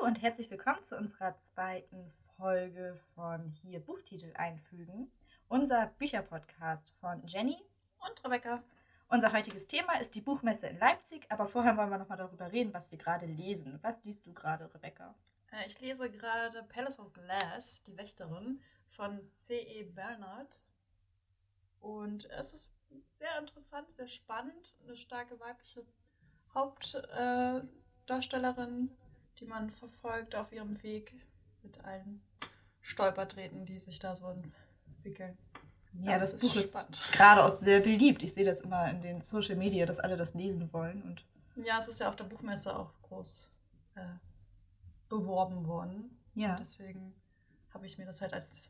[0.00, 5.12] und herzlich willkommen zu unserer zweiten Folge von hier Buchtitel einfügen,
[5.48, 7.58] unser Bücherpodcast von Jenny
[7.98, 8.62] und Rebecca.
[9.10, 12.72] Unser heutiges Thema ist die Buchmesse in Leipzig, aber vorher wollen wir nochmal darüber reden,
[12.72, 13.78] was wir gerade lesen.
[13.82, 15.14] Was liest du gerade, Rebecca?
[15.52, 19.82] Äh, ich lese gerade Palace of Glass, die Wächterin von C.E.
[19.82, 20.64] Bernard.
[21.80, 22.70] Und es ist
[23.18, 25.84] sehr interessant, sehr spannend, eine starke weibliche
[26.54, 28.96] Hauptdarstellerin,
[29.40, 31.12] die man verfolgt auf ihrem Weg
[31.62, 32.22] mit allen
[32.82, 34.34] Stolpertreten, die sich da so
[34.86, 35.36] entwickeln.
[36.02, 38.22] Ja, das, das, Buch ist, ist gerade auch sehr beliebt.
[38.22, 41.02] Ich sehe das immer in den Social Media, dass alle das lesen wollen.
[41.02, 41.24] Und
[41.64, 43.48] ja, es ist ja auf der Buchmesse auch groß
[43.96, 44.00] äh,
[45.08, 46.16] beworben worden.
[46.34, 46.52] Ja.
[46.52, 47.14] Und deswegen
[47.74, 48.68] habe ich mir das halt als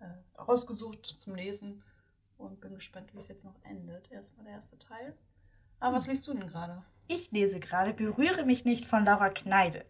[0.00, 1.84] äh, rausgesucht zum Lesen
[2.36, 4.10] und bin gespannt, wie es jetzt noch endet.
[4.10, 5.16] Erstmal der erste Teil.
[5.78, 6.10] Aber was hm.
[6.10, 6.82] liest du denn gerade?
[7.10, 9.84] Ich lese gerade Berühre mich nicht von Laura Kneide.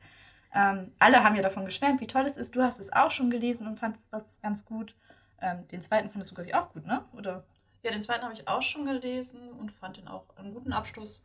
[0.55, 2.56] Ähm, alle haben ja davon geschwärmt, wie toll es ist.
[2.56, 4.96] Du hast es auch schon gelesen und fandest das ganz gut.
[5.38, 7.04] Ähm, den zweiten fandest du, glaube ich, auch gut, ne?
[7.13, 7.45] Oder?
[7.82, 11.23] Ja, den zweiten habe ich auch schon gelesen und fand den auch einen guten Abschluss.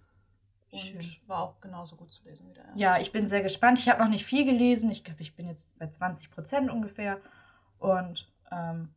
[0.70, 1.16] Und Schön.
[1.28, 2.80] war auch genauso gut zu lesen wie der erste.
[2.80, 3.80] Ja, ich bin sehr gespannt.
[3.80, 4.92] Ich habe noch nicht viel gelesen.
[4.92, 7.22] Ich glaube, ich bin jetzt bei 20 Prozent ungefähr.
[7.80, 8.90] Und ähm,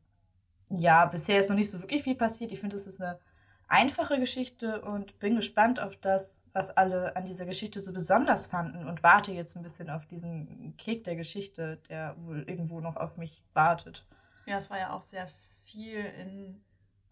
[0.69, 2.51] ja, bisher ist noch nicht so wirklich viel passiert.
[2.51, 3.21] Ich finde, es ist eine
[3.69, 8.89] einfache Geschichte und bin gespannt auf das, was alle an dieser Geschichte so besonders fanden
[8.89, 13.17] und warte jetzt ein bisschen auf diesen Kick der Geschichte, der wohl irgendwo noch auf
[13.17, 14.07] mich wartet.
[14.47, 15.29] Ja, es war ja auch sehr
[15.65, 16.63] viel in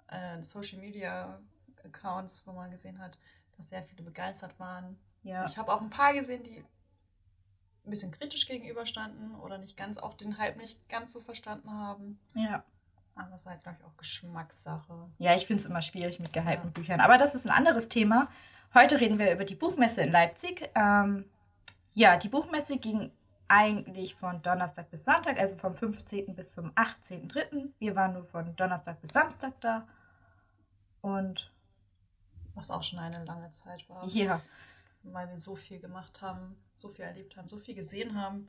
[0.09, 1.39] äh, Social Media
[1.85, 3.19] Accounts, wo man gesehen hat,
[3.57, 4.99] dass sehr viele begeistert waren.
[5.23, 5.45] Ja.
[5.47, 6.65] Ich habe auch ein paar gesehen, die
[7.85, 12.19] ein bisschen kritisch gegenüberstanden oder nicht ganz auch den Hype nicht ganz so verstanden haben.
[12.35, 12.65] Ja.
[13.17, 15.11] Aber es ist halt, glaube ich, auch Geschmackssache.
[15.19, 16.71] Ja, ich finde es immer schwierig mit gehypten ja.
[16.71, 17.01] Büchern.
[17.01, 18.29] Aber das ist ein anderes Thema.
[18.75, 20.71] Heute reden wir über die Buchmesse in Leipzig.
[20.75, 21.25] Ähm,
[21.95, 23.11] ja, die Buchmesse ging
[23.49, 26.35] eigentlich von Donnerstag bis Sonntag, also vom 15.
[26.35, 27.71] bis zum 18.3.
[27.79, 29.89] Wir waren nur von Donnerstag bis Samstag da.
[31.01, 31.53] Und.
[32.55, 34.07] Was auch schon eine lange Zeit war.
[34.09, 34.43] Ja.
[35.03, 38.49] Weil wir so viel gemacht haben, so viel erlebt haben, so viel gesehen haben.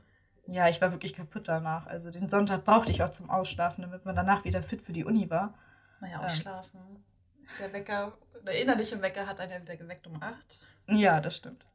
[0.50, 1.86] Ja, ich war wirklich kaputt danach.
[1.86, 5.04] Also den Sonntag brauchte ich auch zum Ausschlafen, damit man danach wieder fit für die
[5.04, 5.54] Uni war.
[6.00, 6.80] Naja, ausschlafen.
[6.80, 7.04] Ähm.
[7.60, 8.12] Der Wecker,
[8.46, 10.60] der innerliche Wecker hat einen ja wieder geweckt um 8.
[10.88, 11.66] Ja, das stimmt.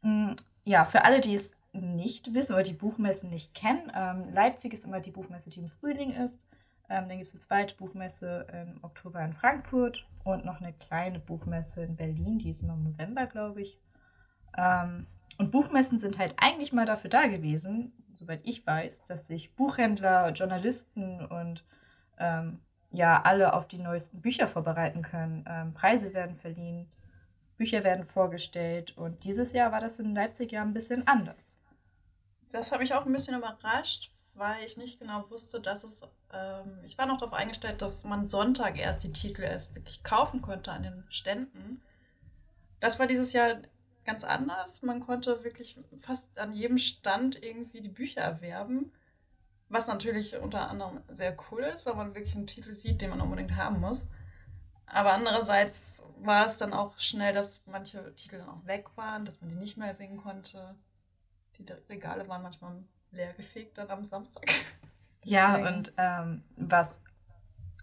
[0.00, 0.32] Mm,
[0.64, 4.86] ja, für alle, die es nicht wissen oder die Buchmessen nicht kennen, ähm, Leipzig ist
[4.86, 6.40] immer die Buchmesse, die im Frühling ist.
[6.88, 11.18] Ähm, dann gibt es eine zweite Buchmesse im Oktober in Frankfurt und noch eine kleine
[11.18, 13.78] Buchmesse in Berlin, die ist immer im November, glaube ich.
[14.56, 15.06] Ähm,
[15.38, 20.30] und Buchmessen sind halt eigentlich mal dafür da gewesen, soweit ich weiß, dass sich Buchhändler,
[20.30, 21.64] Journalisten und
[22.18, 22.60] ähm,
[22.90, 25.44] ja alle auf die neuesten Bücher vorbereiten können.
[25.48, 26.90] Ähm, Preise werden verliehen,
[27.56, 31.56] Bücher werden vorgestellt und dieses Jahr war das in Leipzig ja ein bisschen anders.
[32.50, 36.02] Das habe ich auch ein bisschen überrascht, weil ich nicht genau wusste, dass es.
[36.32, 40.42] Ähm, ich war noch darauf eingestellt, dass man Sonntag erst die Titel erst wirklich kaufen
[40.42, 41.82] konnte an den Ständen.
[42.80, 43.56] Das war dieses Jahr
[44.06, 44.82] ganz anders.
[44.82, 48.92] Man konnte wirklich fast an jedem Stand irgendwie die Bücher erwerben.
[49.68, 53.20] Was natürlich unter anderem sehr cool ist, weil man wirklich einen Titel sieht, den man
[53.20, 54.08] unbedingt haben muss.
[54.86, 59.40] Aber andererseits war es dann auch schnell, dass manche Titel dann auch weg waren, dass
[59.40, 60.76] man die nicht mehr sehen konnte.
[61.58, 62.76] Die Regale waren manchmal
[63.10, 64.48] leer gefegt dann am Samstag.
[65.24, 67.02] ja, und ähm, was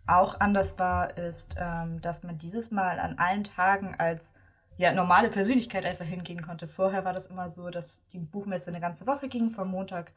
[0.07, 4.33] auch anders war, ist, ähm, dass man dieses Mal an allen Tagen als
[4.77, 6.67] ja, normale Persönlichkeit einfach hingehen konnte.
[6.67, 10.11] Vorher war das immer so, dass die Buchmesse eine ganze Woche ging, von Montag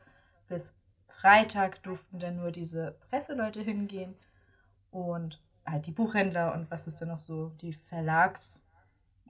[0.48, 0.78] bis
[1.08, 4.14] Freitag durften dann nur diese Presseleute hingehen
[4.90, 8.62] und halt die Buchhändler und was ist denn noch so, die Verlagsleute.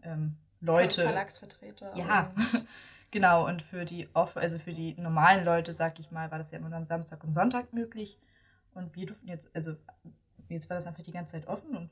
[0.03, 1.97] Ähm, Verlagsvertreter.
[1.97, 2.33] Ja,
[3.11, 3.47] genau.
[3.47, 6.59] Und für die off also für die normalen Leute, sag ich mal, war das ja
[6.59, 8.19] immer nur am Samstag und Sonntag möglich.
[8.75, 9.75] Und wir durften jetzt, also
[10.49, 11.91] jetzt war das einfach die ganze Zeit offen und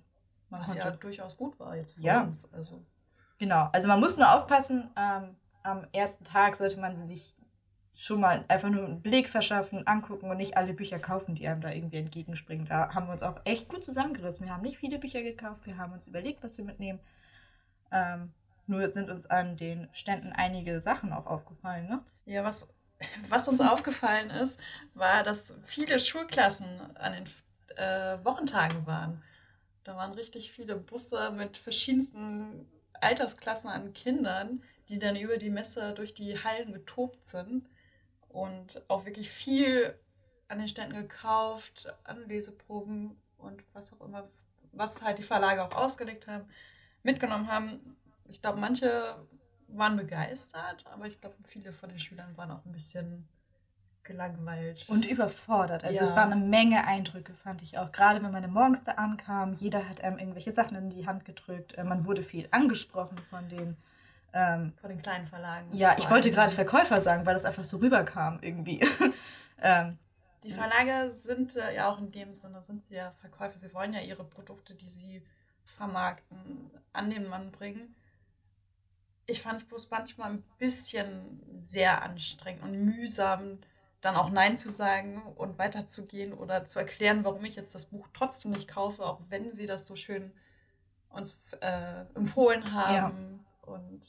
[0.50, 2.22] man Was konnte, ja durchaus gut war jetzt für ja.
[2.22, 2.52] uns.
[2.52, 2.84] Also
[3.38, 7.34] Genau, also man muss nur aufpassen, ähm, am ersten Tag sollte man sich
[7.96, 11.60] schon mal einfach nur einen Blick verschaffen, angucken und nicht alle Bücher kaufen, die einem
[11.60, 12.66] da irgendwie entgegenspringen.
[12.66, 14.46] Da haben wir uns auch echt gut zusammengerissen.
[14.46, 17.00] Wir haben nicht viele Bücher gekauft, wir haben uns überlegt, was wir mitnehmen.
[17.92, 18.32] Ähm,
[18.66, 22.02] nur sind uns an den Ständen einige Sachen auch aufgefallen, ne?
[22.24, 22.72] Ja, was,
[23.28, 24.58] was uns aufgefallen ist,
[24.94, 27.26] war, dass viele Schulklassen an den
[27.76, 29.22] äh, Wochentagen waren.
[29.84, 32.66] Da waren richtig viele Busse mit verschiedensten
[33.00, 37.68] Altersklassen an Kindern, die dann über die Messe durch die Hallen getobt sind
[38.28, 39.98] und auch wirklich viel
[40.48, 44.28] an den Ständen gekauft, an Leseproben und was auch immer,
[44.72, 46.48] was halt die Verlage auch ausgelegt haben,
[47.02, 47.96] mitgenommen haben.
[48.26, 49.26] Ich glaube, manche
[49.68, 53.28] waren begeistert, aber ich glaube, viele von den Schülern waren auch ein bisschen
[54.04, 54.88] gelangweilt.
[54.88, 55.84] Und überfordert.
[55.84, 56.04] Also ja.
[56.04, 57.92] es waren eine Menge Eindrücke, fand ich auch.
[57.92, 61.74] Gerade wenn man morgens da ankam, jeder hat einem irgendwelche Sachen in die Hand gedrückt.
[61.76, 63.76] Äh, man wurde viel angesprochen von den
[64.34, 65.72] ähm, von den kleinen Verlagen.
[65.72, 68.80] Ja, ich wollte gerade Verkäufer sagen, weil das einfach so rüberkam irgendwie.
[69.62, 69.96] ähm,
[70.42, 73.56] die Verlage sind äh, ja auch in dem Sinne, sind sie ja Verkäufer.
[73.56, 75.22] Sie wollen ja ihre Produkte, die sie
[75.64, 77.94] vermarkten, an den Mann bringen.
[79.26, 83.58] Ich fand es bloß manchmal ein bisschen sehr anstrengend und mühsam,
[84.04, 88.06] dann auch Nein zu sagen und weiterzugehen oder zu erklären, warum ich jetzt das Buch
[88.12, 90.32] trotzdem nicht kaufe, auch wenn sie das so schön
[91.08, 93.72] uns äh, empfohlen haben ja.
[93.72, 94.02] und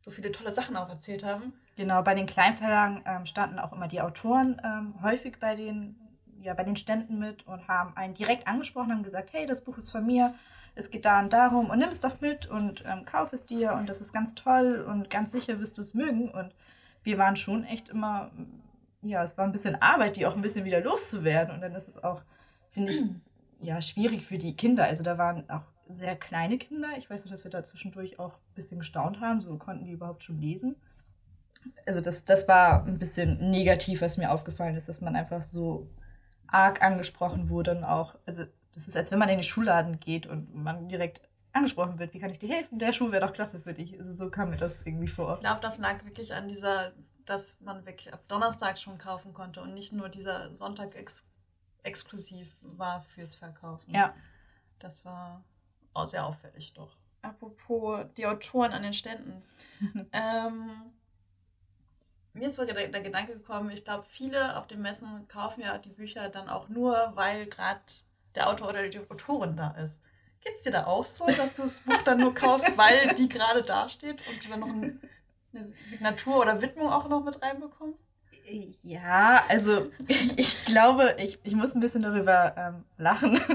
[0.00, 1.52] so viele tolle Sachen auch erzählt haben.
[1.76, 5.96] Genau, bei den Kleinverlagen ähm, standen auch immer die Autoren ähm, häufig bei den,
[6.40, 9.78] ja, bei den Ständen mit und haben einen direkt angesprochen, haben gesagt, hey, das Buch
[9.78, 10.34] ist von mir,
[10.74, 13.74] es geht da und darum und nimm es doch mit und ähm, kauf es dir
[13.74, 16.30] und das ist ganz toll und ganz sicher wirst du es mögen.
[16.30, 16.54] Und
[17.02, 18.30] wir waren schon echt immer,
[19.02, 21.54] ja, es war ein bisschen Arbeit, die auch ein bisschen wieder loszuwerden.
[21.54, 22.22] Und dann ist es auch,
[22.70, 23.02] finde ich,
[23.60, 24.84] ja, schwierig für die Kinder.
[24.84, 26.88] Also da waren auch sehr kleine Kinder.
[26.98, 29.40] Ich weiß noch, dass wir da zwischendurch auch ein bisschen gestaunt haben.
[29.40, 30.76] So konnten die überhaupt schon lesen.
[31.86, 35.88] Also das, das war ein bisschen negativ, was mir aufgefallen ist, dass man einfach so
[36.48, 38.44] arg angesprochen wurde und auch, also
[38.74, 41.20] das ist, als wenn man in den Schulladen geht und man direkt
[41.52, 42.78] angesprochen wird, wie kann ich dir helfen?
[42.78, 43.98] Der Schuh wäre doch klasse für dich.
[43.98, 45.34] Also so kam mir das irgendwie vor.
[45.34, 46.92] Ich glaube, das lag wirklich an dieser,
[47.26, 51.24] dass man wirklich ab Donnerstag schon kaufen konnte und nicht nur dieser Sonntag ex
[51.84, 53.92] exklusiv war fürs Verkaufen.
[53.92, 54.14] Ja.
[54.78, 55.42] Das war
[55.94, 56.96] auch sehr auffällig doch.
[57.22, 59.42] Apropos die Autoren an den Ständen.
[60.12, 60.70] ähm,
[62.34, 65.76] mir ist so der, der Gedanke gekommen, ich glaube, viele auf den Messen kaufen ja
[65.78, 67.80] die Bücher dann auch nur, weil gerade
[68.34, 70.02] der Autor oder die Autorin da ist.
[70.40, 73.28] Geht es dir da auch so, dass du das Buch dann nur kaufst, weil die
[73.28, 75.00] gerade dasteht und du dann noch
[75.54, 78.10] eine Signatur oder Widmung auch noch mit reinbekommst?
[78.82, 79.88] Ja, also
[80.36, 83.40] ich, glaube, ich, ich muss ein bisschen darüber ähm, lachen.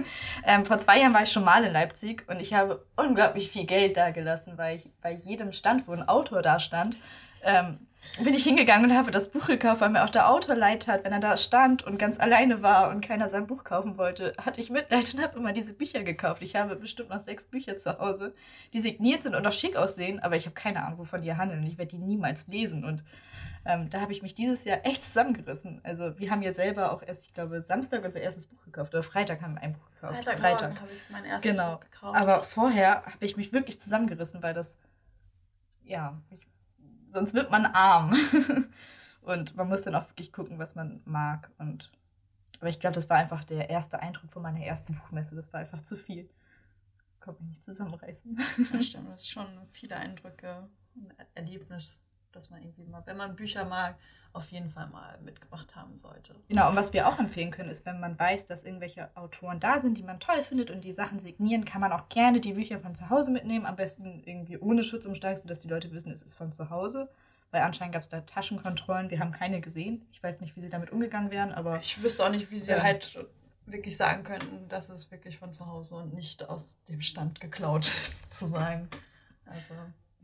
[0.49, 3.65] Ähm, vor zwei Jahren war ich schon mal in Leipzig und ich habe unglaublich viel
[3.65, 6.95] Geld da gelassen, weil ich bei jedem Stand, wo ein Autor da stand,
[7.43, 7.86] ähm,
[8.23, 11.03] bin ich hingegangen und habe das Buch gekauft, weil mir auch der Autor leid hat,
[11.03, 14.61] wenn er da stand und ganz alleine war und keiner sein Buch kaufen wollte, hatte
[14.61, 16.41] ich Mitleid und habe immer diese Bücher gekauft.
[16.41, 18.33] Ich habe bestimmt noch sechs Bücher zu Hause,
[18.73, 21.61] die signiert sind und auch schick aussehen, aber ich habe keine Ahnung, wovon die handeln
[21.61, 22.85] und ich werde die niemals lesen.
[22.85, 23.03] Und
[23.65, 25.81] ähm, da habe ich mich dieses Jahr echt zusammengerissen.
[25.83, 29.03] Also wir haben ja selber auch erst, ich glaube, Samstag unser erstes Buch gekauft oder
[29.03, 30.15] Freitag haben wir ein Buch gekauft.
[30.15, 30.81] Freitag, Freitag.
[30.81, 31.75] habe ich mein erstes genau.
[31.75, 32.17] Buch gekauft.
[32.17, 34.77] Aber vorher habe ich mich wirklich zusammengerissen, weil das,
[35.83, 36.46] ja, ich
[37.17, 38.15] sonst wird man arm.
[39.21, 41.49] und man muss dann auch wirklich gucken, was man mag.
[41.57, 41.91] Und
[42.59, 45.35] aber ich glaube, das war einfach der erste Eindruck von meiner ersten Buchmesse.
[45.35, 46.29] Das war einfach zu viel.
[47.19, 48.39] Konnte mich nicht zusammenreißen.
[48.71, 51.99] Das stimmt, das ist schon viele Eindrücke, ein Erlebnis,
[52.37, 53.95] dass man irgendwie mal, wenn man Bücher mag,
[54.33, 56.35] auf jeden Fall mal mitgemacht haben sollte.
[56.47, 59.81] Genau, und was wir auch empfehlen können, ist, wenn man weiß, dass irgendwelche Autoren da
[59.81, 62.79] sind, die man toll findet und die Sachen signieren, kann man auch gerne die Bücher
[62.79, 66.35] von zu Hause mitnehmen, am besten irgendwie ohne Schutzumschlag, sodass die Leute wissen, es ist
[66.35, 67.09] von zu Hause.
[67.51, 70.05] Weil anscheinend gab es da Taschenkontrollen, wir haben keine gesehen.
[70.11, 71.79] Ich weiß nicht, wie sie damit umgegangen wären, aber.
[71.81, 73.17] Ich wüsste auch nicht, wie sie ähm, halt
[73.65, 77.85] wirklich sagen könnten, dass es wirklich von zu Hause und nicht aus dem Stand geklaut
[78.07, 78.89] ist, sozusagen.
[79.45, 79.73] Also.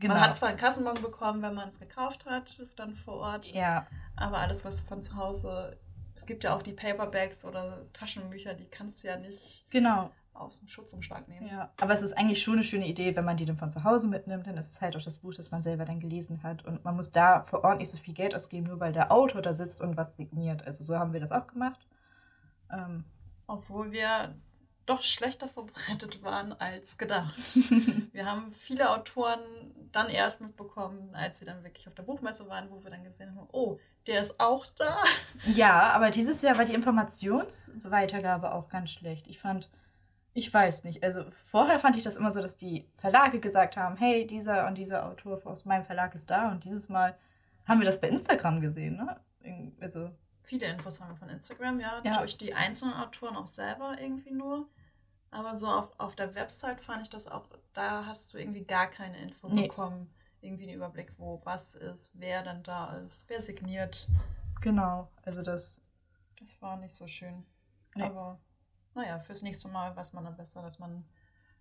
[0.04, 0.16] Genau.
[0.16, 3.54] Man hat zwar einen Kassenbon bekommen, wenn man es gekauft hat, dann vor Ort.
[3.54, 3.86] Ja.
[4.16, 5.78] Aber alles, was von zu Hause.
[6.14, 10.10] Es gibt ja auch die Paperbacks oder Taschenbücher, die kannst du ja nicht genau.
[10.34, 11.48] aus dem Schutzumschlag nehmen.
[11.48, 13.82] Ja, aber es ist eigentlich schon eine schöne Idee, wenn man die dann von zu
[13.82, 16.66] Hause mitnimmt, dann ist es halt auch das Buch, das man selber dann gelesen hat.
[16.66, 19.40] Und man muss da vor Ort nicht so viel Geld ausgeben, nur weil der Autor
[19.40, 20.66] da sitzt und was signiert.
[20.66, 21.80] Also so haben wir das auch gemacht.
[22.70, 23.04] Ähm,
[23.46, 24.34] Obwohl wir
[24.86, 27.34] doch schlechter vorbereitet waren als gedacht.
[28.12, 29.40] wir haben viele Autoren
[29.92, 33.34] dann erst mitbekommen, als sie dann wirklich auf der Buchmesse waren, wo wir dann gesehen
[33.34, 34.98] haben, oh, der ist auch da.
[35.46, 39.26] Ja, aber dieses Jahr war die Informationsweitergabe auch ganz schlecht.
[39.28, 39.70] Ich fand,
[40.34, 43.96] ich weiß nicht, also vorher fand ich das immer so, dass die Verlage gesagt haben,
[43.96, 47.16] hey, dieser und dieser Autor aus meinem Verlag ist da und dieses Mal
[47.66, 49.20] haben wir das bei Instagram gesehen, ne?
[49.80, 50.10] Also
[50.44, 52.18] viele Infos haben wir von Instagram, ja, ja.
[52.18, 54.68] Durch die einzelnen Autoren auch selber irgendwie nur.
[55.30, 58.86] Aber so auf, auf der Website fand ich das auch, da hast du irgendwie gar
[58.86, 59.62] keine Info nee.
[59.62, 60.14] bekommen.
[60.40, 64.08] Irgendwie einen Überblick, wo was ist, wer dann da ist, wer signiert.
[64.60, 65.80] Genau, also das.
[66.38, 67.46] Das war nicht so schön.
[67.94, 68.02] Nee.
[68.02, 68.38] Aber
[68.94, 71.04] naja, fürs nächste Mal weiß man dann besser, dass man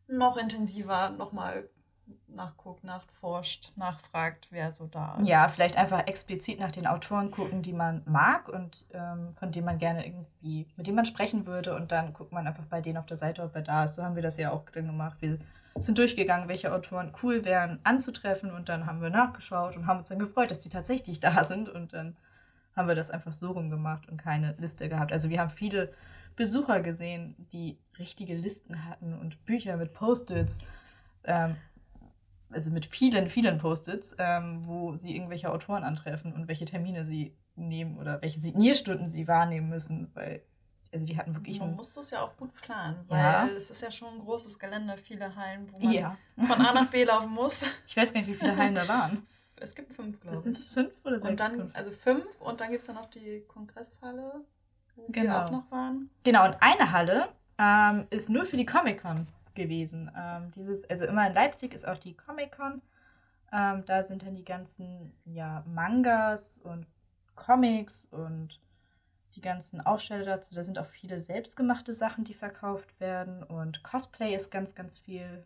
[0.07, 1.69] noch intensiver nochmal
[2.27, 5.29] nachguckt, nachforscht, nachfragt, wer so da ist.
[5.29, 9.65] Ja, vielleicht einfach explizit nach den Autoren gucken, die man mag und ähm, von denen
[9.65, 12.97] man gerne irgendwie, mit denen man sprechen würde und dann guckt man einfach bei denen
[12.97, 13.95] auf der Seite, ob er da ist.
[13.95, 15.17] So haben wir das ja auch dann gemacht.
[15.19, 15.37] Wir
[15.79, 20.09] sind durchgegangen, welche Autoren cool wären anzutreffen und dann haben wir nachgeschaut und haben uns
[20.09, 22.15] dann gefreut, dass die tatsächlich da sind und dann
[22.75, 25.11] haben wir das einfach so rumgemacht und keine Liste gehabt.
[25.11, 25.93] Also wir haben viele
[26.35, 30.59] Besucher gesehen, die richtige Listen hatten und Bücher mit Post-its,
[31.25, 31.55] ähm,
[32.53, 37.35] also mit vielen, vielen Post-its, ähm, wo sie irgendwelche Autoren antreffen und welche Termine sie
[37.55, 40.41] nehmen oder welche Signierstunden sie wahrnehmen müssen, weil
[40.91, 41.59] also die hatten wirklich.
[41.59, 43.47] Man muss das ja auch gut planen, weil ja.
[43.47, 46.17] es ist ja schon ein großes Gelände, viele Hallen, wo man ja.
[46.37, 47.65] von A nach B laufen muss.
[47.87, 49.25] Ich weiß gar nicht, wie viele Hallen da waren.
[49.55, 50.43] Es gibt fünf, glaube ich.
[50.43, 51.31] Sind es fünf oder sechs?
[51.31, 54.43] Und dann, also fünf und dann gibt es dann noch die Kongresshalle,
[54.95, 55.33] wo genau.
[55.33, 56.09] wir auch noch waren.
[56.23, 60.11] Genau, und eine Halle ähm, ist nur für die Comic-Con gewesen.
[60.15, 62.81] Ähm, dieses, also immer in Leipzig ist auch die Comic-Con.
[63.51, 66.87] Ähm, da sind dann die ganzen ja, Mangas und
[67.35, 68.59] Comics und
[69.35, 70.55] die ganzen Aussteller dazu.
[70.55, 73.43] Da sind auch viele selbstgemachte Sachen, die verkauft werden.
[73.43, 75.45] Und Cosplay ist ganz, ganz viel.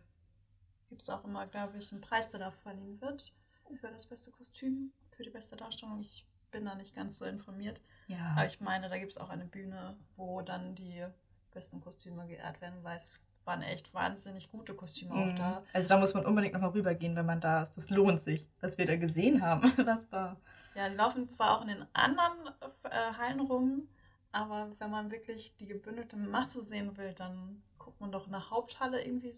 [0.88, 3.34] Gibt es auch immer, glaube ich, einen Preis, der da verliehen wird
[3.76, 6.00] für das beste Kostüm, für die beste Darstellung.
[6.00, 7.82] Ich bin da nicht ganz so informiert.
[8.06, 8.32] Ja.
[8.32, 11.04] Aber ich meine, da gibt es auch eine Bühne, wo dann die
[11.52, 15.32] besten Kostüme geehrt werden, weil es waren echt wahnsinnig gute Kostüme mhm.
[15.32, 15.62] auch da.
[15.72, 17.76] Also da muss man unbedingt nochmal rübergehen, wenn man da ist.
[17.76, 19.72] Das lohnt sich, was wir da gesehen haben.
[19.84, 20.36] Das war
[20.78, 23.88] ja, die laufen zwar auch in den anderen äh, Hallen rum,
[24.30, 28.48] aber wenn man wirklich die gebündelte Masse sehen will, dann guckt man doch in der
[28.48, 29.34] Haupthalle irgendwie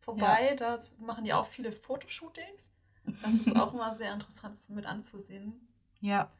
[0.00, 0.50] vorbei.
[0.50, 0.56] Ja.
[0.56, 2.70] Da machen die auch viele Fotoshootings.
[3.22, 5.66] Das ist auch immer sehr interessant mit anzusehen.
[6.00, 6.30] Ja.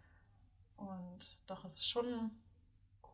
[0.76, 2.30] Und doch, es ist schon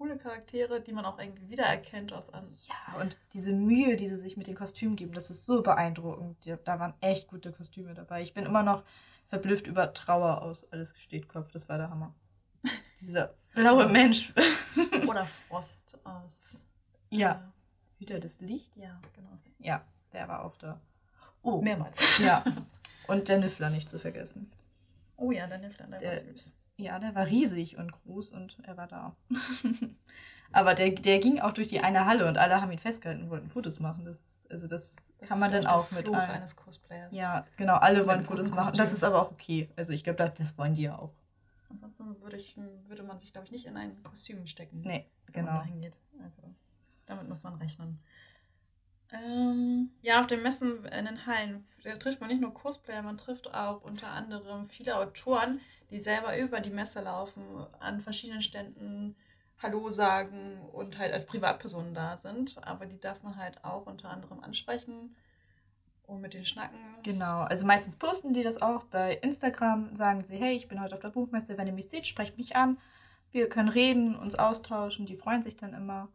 [0.00, 2.48] coole Charaktere, die man auch irgendwie wiedererkennt aus an.
[2.66, 6.38] Ja, und diese Mühe, die sie sich mit den Kostümen geben, das ist so beeindruckend.
[6.64, 8.22] Da waren echt gute Kostüme dabei.
[8.22, 8.82] Ich bin immer noch
[9.28, 11.52] verblüfft über Trauer aus Alles steht Kopf.
[11.52, 12.14] Das war der Hammer.
[13.02, 14.32] Dieser blaue Mensch.
[15.06, 16.64] Oder Frost aus.
[17.10, 17.32] Ja.
[17.32, 18.80] Äh, Hüter des Lichts.
[18.80, 19.36] Ja, genau.
[19.58, 20.80] Ja, der war auch da.
[21.42, 21.60] Oh.
[21.60, 22.18] Mehrmals.
[22.18, 22.42] Ja.
[23.06, 24.50] Und der Niffler nicht zu vergessen.
[25.18, 26.54] Oh ja, der Niffler, der, der war süß.
[26.80, 29.16] Ja, der war riesig und groß und er war da.
[30.52, 33.30] Aber der, der ging auch durch die eine Halle und alle haben ihn festgehalten und
[33.30, 34.04] wollten Fotos machen.
[34.04, 36.14] Das ist, also das, das kann man dann auch mit ein.
[36.14, 37.16] eines Cosplayers.
[37.16, 38.76] Ja, genau, alle wollen Fotos machen.
[38.76, 39.68] Das ist aber auch okay.
[39.76, 41.12] Also ich glaube, das wollen die ja auch.
[41.68, 42.56] Ansonsten würde, ich,
[42.88, 44.80] würde man sich, glaube ich, nicht in ein Kostüm stecken.
[44.80, 45.52] Nee, genau.
[45.52, 45.94] Man hingeht.
[46.24, 46.42] Also
[47.06, 48.00] damit muss man rechnen.
[49.12, 51.64] Ähm, ja, auf den Messen in den Hallen
[51.98, 56.60] trifft man nicht nur Cosplayer, man trifft auch unter anderem viele Autoren, die selber über
[56.60, 57.42] die Messe laufen,
[57.80, 59.16] an verschiedenen Ständen
[59.62, 62.56] Hallo sagen und halt als Privatpersonen da sind.
[62.66, 65.14] Aber die darf man halt auch unter anderem ansprechen
[66.06, 66.78] und mit den schnacken.
[67.02, 70.94] Genau, also meistens posten die das auch bei Instagram, sagen sie, hey, ich bin heute
[70.94, 72.78] auf der Buchmesse, wenn ihr mich seht, sprecht mich an.
[73.32, 76.08] Wir können reden, uns austauschen, die freuen sich dann immer.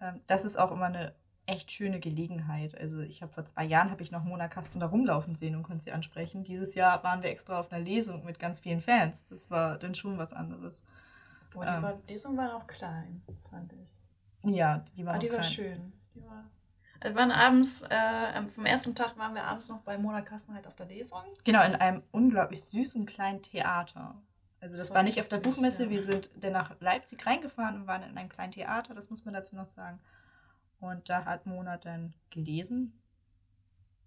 [0.00, 1.14] Ähm, das ist auch immer eine
[1.46, 2.78] echt schöne Gelegenheit.
[2.78, 5.62] Also ich habe vor zwei Jahren habe ich noch Mona Kasten da rumlaufen sehen und
[5.62, 6.44] konnte sie ansprechen.
[6.44, 9.28] Dieses Jahr waren wir extra auf einer Lesung mit ganz vielen Fans.
[9.28, 10.82] Das war dann schon was anderes.
[11.52, 14.54] Boah, die ähm, war, Lesung war auch klein, fand ich.
[14.54, 15.38] Ja, die war, Aber die klein.
[15.38, 15.92] war schön.
[16.14, 16.44] Die war,
[17.00, 20.54] also wir waren abends, äh, vom ersten Tag waren wir abends noch bei Mona Kasten
[20.54, 21.22] halt auf der Lesung.
[21.44, 24.16] Genau, in einem unglaublich süßen kleinen Theater.
[24.60, 25.90] Also das, das war nicht auf der süß, Buchmesse, ja.
[25.90, 29.34] wir sind dann nach Leipzig reingefahren und waren in einem kleinen Theater, das muss man
[29.34, 30.00] dazu noch sagen.
[30.80, 33.00] Und da hat Mona dann gelesen.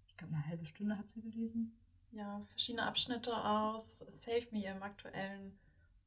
[0.08, 1.76] Ich glaube, eine halbe Stunde hat sie gelesen.
[2.12, 5.58] Ja, verschiedene Abschnitte aus Save Me im aktuellen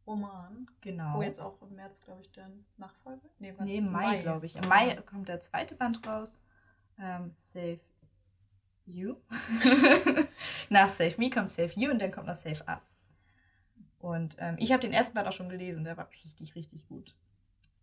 [0.05, 0.67] Roman.
[0.81, 1.15] Genau.
[1.15, 3.29] Wo jetzt auch im März, glaube ich, der Nachfolger?
[3.39, 4.21] Nee, nee im Mai, Mai.
[4.21, 4.55] glaube ich.
[4.55, 6.41] Im Mai kommt der zweite Band raus.
[6.99, 7.79] Ähm, Save
[8.85, 9.15] You.
[10.69, 12.97] nach Save Me kommt Save You und dann kommt noch Save Us.
[13.99, 15.85] Und ähm, ich habe den ersten Band auch schon gelesen.
[15.85, 17.15] Der war richtig, richtig gut.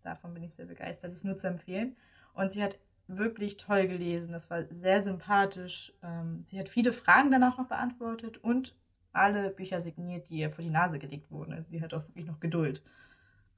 [0.02, 1.10] Davon bin ich sehr begeistert.
[1.10, 1.96] Das ist nur zu empfehlen.
[2.34, 4.32] Und sie hat wirklich toll gelesen.
[4.32, 5.92] Das war sehr sympathisch.
[6.02, 8.75] Ähm, sie hat viele Fragen danach noch beantwortet und
[9.12, 11.52] alle Bücher signiert, die ihr vor die Nase gelegt wurden.
[11.52, 12.82] Also sie hat auch wirklich noch Geduld.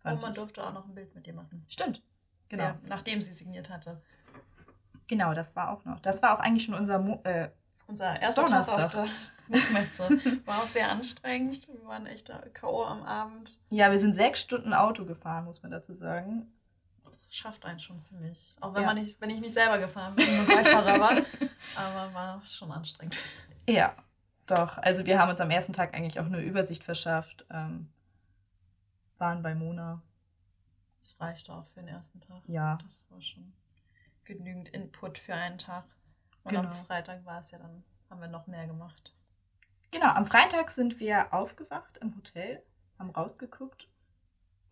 [0.04, 0.36] Und man ich.
[0.36, 1.64] durfte auch noch ein Bild mit ihr machen.
[1.68, 2.02] Stimmt.
[2.48, 2.64] Genau.
[2.64, 4.00] Ja, nachdem sie signiert hatte.
[5.06, 6.00] Genau, das war auch noch.
[6.00, 7.48] Das war auch eigentlich schon unser Mo äh,
[7.86, 8.90] unser erster Donnerstag.
[8.90, 9.10] Tag auf
[9.48, 10.08] der Buchmesse.
[10.46, 11.68] War auch sehr anstrengend.
[11.68, 12.84] Wir waren echt K.O.
[12.84, 13.58] am Abend.
[13.68, 16.50] Ja, wir sind sechs Stunden Auto gefahren, muss man dazu sagen.
[17.12, 18.56] Das schafft einen schon ziemlich.
[18.62, 18.86] Auch wenn, ja.
[18.86, 21.22] man nicht, wenn ich nicht selber gefahren bin, nur Beifahrer war.
[21.76, 23.18] Aber war schon anstrengend.
[23.68, 23.94] Ja,
[24.46, 27.44] doch, also wir haben uns am ersten Tag eigentlich auch eine Übersicht verschafft.
[27.50, 27.92] Ähm,
[29.18, 30.02] waren bei Mona.
[31.02, 32.40] Das reichte auch für den ersten Tag.
[32.46, 32.78] Ja.
[32.82, 33.52] Das war schon
[34.24, 35.84] genügend Input für einen Tag.
[36.44, 36.70] Und genau.
[36.70, 39.14] am Freitag war es ja dann, haben wir noch mehr gemacht.
[39.90, 42.62] Genau, am Freitag sind wir aufgewacht im Hotel,
[42.98, 43.91] haben rausgeguckt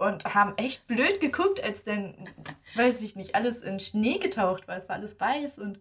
[0.01, 2.29] und haben echt blöd geguckt, als dann,
[2.75, 4.77] weiß ich nicht, alles in Schnee getaucht war.
[4.77, 5.79] Es war alles weiß und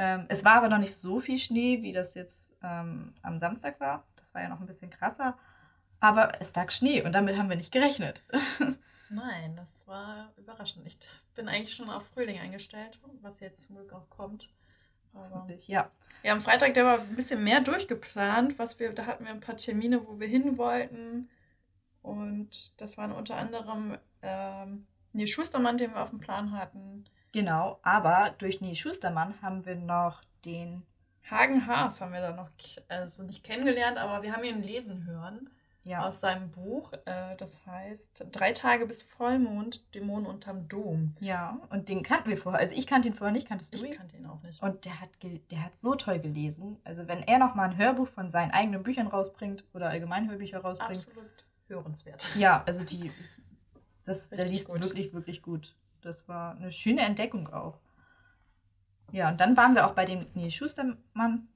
[0.00, 3.80] Ähm, es war aber noch nicht so viel Schnee, wie das jetzt ähm, am Samstag
[3.80, 4.04] war.
[4.14, 5.36] Das war ja noch ein bisschen krasser.
[5.98, 8.22] Aber es lag Schnee und damit haben wir nicht gerechnet.
[9.10, 10.86] Nein, das war überraschend.
[10.86, 10.98] Ich
[11.34, 14.48] bin eigentlich schon auf Frühling eingestellt, was jetzt zum Glück auch kommt.
[15.12, 15.90] Aber ja.
[16.22, 18.56] Ja, am Freitag, der war ein bisschen mehr durchgeplant.
[18.56, 21.28] Was wir, da hatten wir ein paar Termine, wo wir hin wollten.
[22.08, 27.04] Und das waren unter anderem ähm, Nils Schustermann, den wir auf dem Plan hatten.
[27.32, 30.84] Genau, aber durch Nils Schustermann haben wir noch den
[31.30, 32.48] Hagen Haas haben wir da noch
[32.88, 35.50] also nicht kennengelernt, aber wir haben ihn lesen hören
[35.84, 36.06] ja.
[36.06, 36.90] aus seinem Buch.
[37.04, 41.14] Äh, das heißt Drei Tage bis Vollmond, Dämonen unterm Dom.
[41.20, 42.60] Ja, und den kannten wir vorher.
[42.60, 43.92] Also ich kannte ihn vorher nicht, kanntest du ihn?
[43.92, 44.62] Ich kannte ihn auch nicht.
[44.62, 46.78] Und der hat, der hat so toll gelesen.
[46.84, 51.06] Also wenn er nochmal ein Hörbuch von seinen eigenen Büchern rausbringt oder allgemein Hörbücher rausbringt.
[51.06, 52.26] Absolut hörenswert.
[52.36, 53.12] Ja, also die,
[54.04, 54.82] das, der liest gut.
[54.82, 55.74] wirklich, wirklich gut.
[56.00, 57.78] Das war eine schöne Entdeckung auch.
[59.12, 61.48] Ja, und dann waren wir auch bei dem Nils Schustermann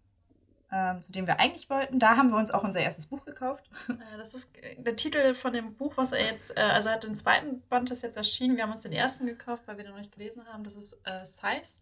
[0.73, 1.99] ähm, zu dem wir eigentlich wollten.
[1.99, 3.69] Da haben wir uns auch unser erstes Buch gekauft.
[3.88, 7.04] Äh, das ist der Titel von dem Buch, was er jetzt, äh, also er hat
[7.04, 8.57] den zweiten Band, das jetzt erschienen.
[8.57, 10.64] Wir haben uns den ersten gekauft, weil wir den noch nicht gelesen haben.
[10.64, 11.81] Das ist äh, Size.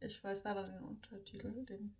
[0.00, 1.94] Ich weiß leider den Untertitel, den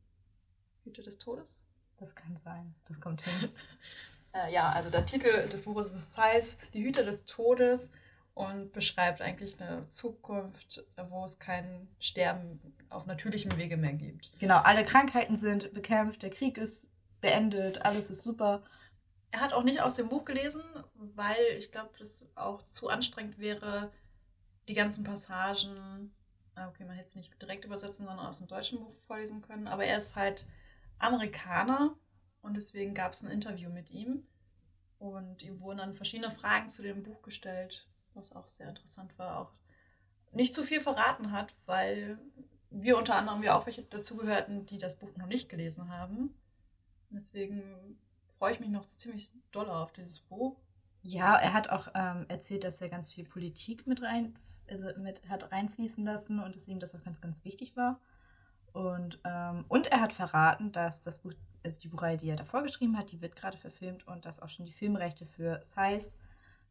[0.84, 1.54] Hüte des Todes.
[1.98, 2.74] Das kann sein.
[2.86, 3.50] Das kommt hin.
[4.34, 7.90] äh, ja, also der Titel des Buches ist Size, die Hüte des Todes
[8.34, 12.60] und beschreibt eigentlich eine Zukunft, wo es kein Sterben
[12.90, 14.32] auf natürlichem Wege mehr gibt.
[14.40, 16.86] Genau, alle Krankheiten sind bekämpft, der Krieg ist
[17.20, 18.62] beendet, alles ist super.
[19.30, 20.62] Er hat auch nicht aus dem Buch gelesen,
[20.94, 23.92] weil ich glaube, das auch zu anstrengend wäre,
[24.68, 26.12] die ganzen Passagen,
[26.54, 29.68] ah, okay, man hätte es nicht direkt übersetzen, sondern aus dem deutschen Buch vorlesen können,
[29.68, 30.46] aber er ist halt
[30.98, 31.96] Amerikaner
[32.44, 34.26] und deswegen gab es ein Interview mit ihm
[34.98, 39.40] und ihm wurden dann verschiedene Fragen zu dem Buch gestellt was auch sehr interessant war,
[39.40, 39.52] auch
[40.32, 42.18] nicht zu viel verraten hat, weil
[42.70, 46.34] wir unter anderem ja auch welche dazugehörten, die das Buch noch nicht gelesen haben.
[47.10, 47.98] Deswegen
[48.38, 50.56] freue ich mich noch ziemlich doll auf dieses Buch.
[51.02, 54.36] Ja, er hat auch ähm, erzählt, dass er ganz viel Politik mit rein,
[54.68, 58.00] also mit hat reinfließen lassen und dass ihm das auch ganz, ganz wichtig war.
[58.72, 62.62] Und, ähm, und er hat verraten, dass das Buch, also die Buchreihe, die er davor
[62.62, 66.14] geschrieben hat, die wird gerade verfilmt und dass auch schon die Filmrechte für Size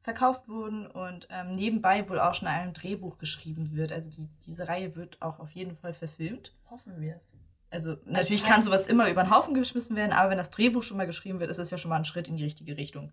[0.02, 3.92] verkauft wurden und ähm, nebenbei wohl auch schon ein Drehbuch geschrieben wird.
[3.92, 6.54] Also die, diese Reihe wird auch auf jeden Fall verfilmt.
[6.70, 7.40] Hoffen wir es.
[7.72, 10.52] Also, natürlich das heißt, kann sowas immer über den Haufen geschmissen werden, aber wenn das
[10.52, 12.78] Drehbuch schon mal geschrieben wird, ist es ja schon mal ein Schritt in die richtige
[12.78, 13.12] Richtung.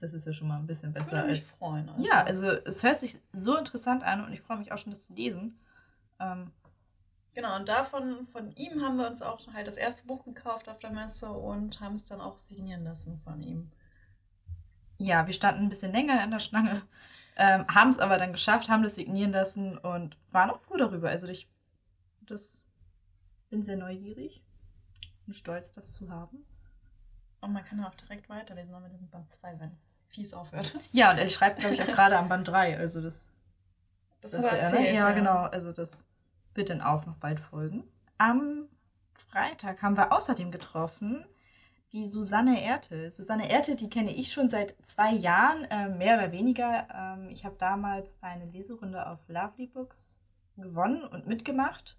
[0.00, 1.16] Das ist ja schon mal ein bisschen besser.
[1.16, 1.88] Ich würde mich freuen.
[1.88, 2.04] Also.
[2.04, 5.06] Ja, also es hört sich so interessant an und ich freue mich auch schon, das
[5.06, 5.58] zu lesen.
[6.20, 6.50] Ähm,
[7.34, 10.78] genau, und davon, von ihm haben wir uns auch halt das erste Buch gekauft auf
[10.78, 13.70] der Messe und haben es dann auch signieren lassen von ihm
[15.02, 16.82] ja, wir standen ein bisschen länger in der Schlange,
[17.36, 21.08] ähm, haben es aber dann geschafft, haben das signieren lassen und waren auch froh darüber.
[21.08, 21.48] Also ich
[22.22, 22.62] das
[23.50, 24.44] bin sehr neugierig
[25.26, 26.46] und stolz, das zu haben.
[27.40, 30.78] Und man kann auch direkt weiterlesen, mit dem Band 2, wenn es fies aufhört.
[30.92, 32.78] Ja, und er schreibt, glaube ich, auch gerade am Band 3.
[32.78, 33.30] Also das.
[34.20, 34.86] Das, das hat er erzählt.
[34.86, 34.98] Er, ne?
[34.98, 35.38] ja, ja, genau.
[35.46, 36.06] Also das
[36.54, 37.84] wird dann auch noch bald folgen.
[38.18, 38.68] Am
[39.12, 41.24] Freitag haben wir außerdem getroffen
[41.92, 43.10] die Susanne Erte.
[43.10, 46.88] Susanne Erte, die kenne ich schon seit zwei Jahren, äh, mehr oder weniger.
[46.94, 50.20] Ähm, ich habe damals eine Leserunde auf Lovely Books
[50.56, 51.98] gewonnen und mitgemacht.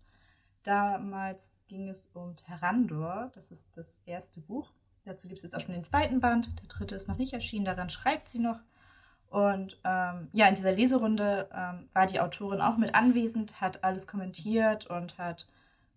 [0.64, 4.72] Damals ging es um Terrandor, das ist das erste Buch.
[5.06, 7.66] Dazu gibt es jetzt auch schon den zweiten Band, der dritte ist noch nicht erschienen,
[7.66, 8.60] daran schreibt sie noch.
[9.34, 14.06] Und ähm, ja, in dieser Leserunde ähm, war die Autorin auch mit anwesend, hat alles
[14.06, 15.48] kommentiert und hat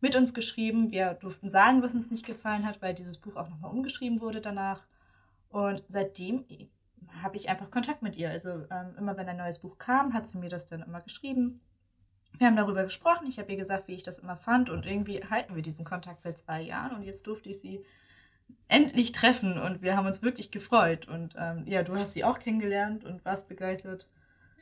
[0.01, 0.91] mit uns geschrieben.
[0.91, 4.41] Wir durften sagen, was uns nicht gefallen hat, weil dieses Buch auch nochmal umgeschrieben wurde
[4.41, 4.87] danach.
[5.51, 6.47] Und seitdem
[7.23, 8.31] habe ich einfach Kontakt mit ihr.
[8.31, 11.61] Also ähm, immer wenn ein neues Buch kam, hat sie mir das dann immer geschrieben.
[12.39, 13.27] Wir haben darüber gesprochen.
[13.27, 14.71] Ich habe ihr gesagt, wie ich das immer fand.
[14.71, 16.97] Und irgendwie halten wir diesen Kontakt seit zwei Jahren.
[16.97, 17.85] Und jetzt durfte ich sie
[18.69, 19.61] endlich treffen.
[19.61, 21.09] Und wir haben uns wirklich gefreut.
[21.09, 24.09] Und ähm, ja, du hast sie auch kennengelernt und warst begeistert.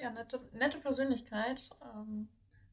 [0.01, 1.71] Ja, nette, nette Persönlichkeit.
[1.95, 2.29] Ähm,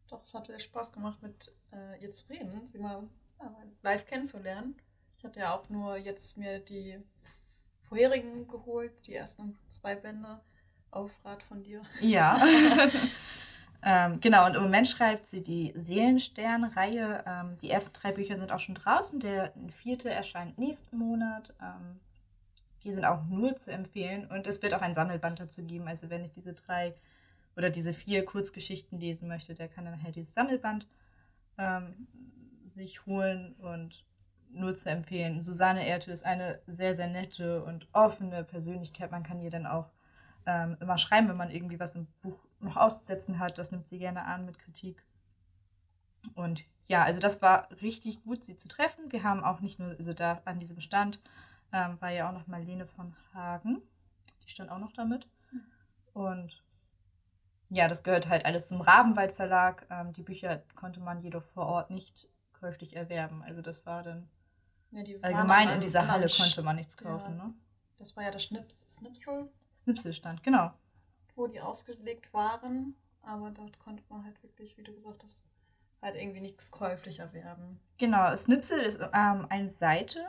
[0.10, 3.08] doch, es hat sehr Spaß gemacht, mit äh, ihr zu reden, sie mal
[3.39, 4.76] ja, live kennenzulernen.
[5.17, 6.97] Ich hatte ja auch nur jetzt mir die
[7.80, 10.41] vorherigen geholt, die ersten zwei Bände
[10.89, 11.82] auf Rat von dir.
[12.02, 12.45] Ja.
[13.84, 17.24] ähm, genau, und im Moment schreibt sie die Seelenstern-Reihe.
[17.26, 19.20] Ähm, die ersten drei Bücher sind auch schon draußen.
[19.20, 21.54] Der vierte erscheint nächsten Monat.
[21.62, 22.00] Ähm,
[22.84, 24.28] die sind auch nur zu empfehlen.
[24.28, 25.88] Und es wird auch ein Sammelband dazu geben.
[25.88, 26.94] Also wenn ich diese drei
[27.56, 30.88] oder diese vier Kurzgeschichten lesen möchte, der kann dann halt dieses Sammelband
[31.58, 32.08] ähm,
[32.65, 34.06] sich holen und
[34.54, 35.41] nur zu empfehlen.
[35.41, 39.12] Susanne Erte ist eine sehr, sehr nette und offene Persönlichkeit.
[39.12, 39.89] Man kann ihr dann auch
[40.46, 43.58] ähm, immer schreiben, wenn man irgendwie was im Buch noch auszusetzen hat.
[43.58, 45.04] Das nimmt sie gerne an mit Kritik.
[46.36, 49.12] Und ja, also das war richtig gut, sie zu treffen.
[49.12, 51.21] Wir haben auch nicht nur, also da an diesem Stand
[51.71, 53.82] ähm, war ja auch noch Marlene von Hagen.
[54.43, 55.28] Die stand auch noch damit.
[56.13, 56.63] Und
[57.69, 59.88] ja, das gehört halt alles zum Rabenwald Verlag.
[59.89, 62.28] Ähm, die Bücher konnte man jedoch vor Ort nicht
[62.60, 63.41] käuflich erwerben.
[63.43, 64.28] Also das war dann
[64.91, 67.38] ja, allgemein in dieser Halle konnte man nichts kaufen.
[67.38, 67.54] Ja, ne?
[67.97, 69.50] Das war ja das Schnips Snipsel.
[69.74, 70.74] Snipselstand, genau.
[71.36, 72.96] Wo die ausgelegt waren.
[73.24, 75.46] Aber dort konnte man halt wirklich, wie du gesagt hast,
[76.02, 77.80] halt irgendwie nichts käuflich erwerben.
[77.98, 80.20] Genau, Snipsel ist ähm, eine Seite.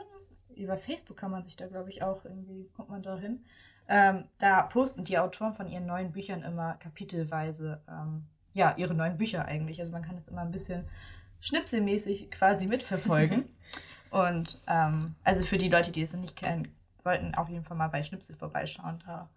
[0.55, 3.43] Über Facebook kann man sich da, glaube ich, auch irgendwie, kommt man da hin.
[3.87, 9.17] Ähm, da posten die Autoren von ihren neuen Büchern immer kapitelweise, ähm, ja, ihre neuen
[9.17, 9.79] Bücher eigentlich.
[9.79, 10.87] Also man kann es immer ein bisschen
[11.41, 13.49] schnipselmäßig quasi mitverfolgen.
[14.11, 17.75] Und ähm, also für die Leute, die es noch nicht kennen, sollten auf jeden Fall
[17.75, 19.01] mal bei Schnipsel vorbeischauen.
[19.05, 19.29] Da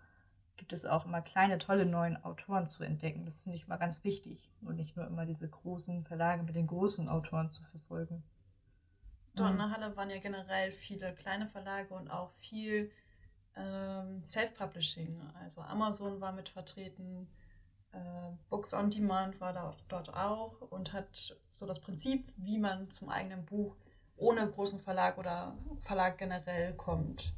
[0.57, 3.25] gibt es auch immer kleine, tolle neuen Autoren zu entdecken.
[3.27, 4.51] Das finde ich mal ganz wichtig.
[4.63, 8.23] Und nicht nur immer diese großen Verlage mit den großen Autoren zu verfolgen.
[9.35, 12.91] Dort in der Halle waren ja generell viele kleine Verlage und auch viel
[13.55, 15.21] ähm, Self-Publishing.
[15.43, 17.29] Also Amazon war mit vertreten,
[17.93, 17.99] äh,
[18.49, 23.11] Books on Demand war da, dort auch und hat so das Prinzip, wie man zum
[23.11, 23.77] eigenen Buch
[24.17, 27.35] ohne großen Verlag oder Verlag generell kommt.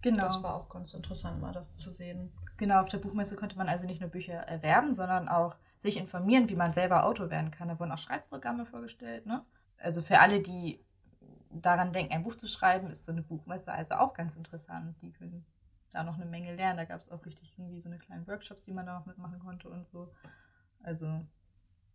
[0.00, 0.24] Genau.
[0.24, 2.32] Das war auch ganz interessant, mal das zu sehen.
[2.56, 6.48] Genau, auf der Buchmesse konnte man also nicht nur Bücher erwerben, sondern auch sich informieren,
[6.48, 7.68] wie man selber Autor werden kann.
[7.68, 9.26] Da wurden auch Schreibprogramme vorgestellt.
[9.26, 9.44] Ne?
[9.78, 10.82] Also für alle, die
[11.50, 14.96] daran denken, ein Buch zu schreiben, ist so eine Buchmesse also auch ganz interessant.
[15.02, 15.44] Die können
[15.92, 16.78] da noch eine Menge lernen.
[16.78, 19.38] Da gab es auch richtig irgendwie so eine kleinen Workshops, die man da noch mitmachen
[19.38, 20.12] konnte und so.
[20.82, 21.06] Also.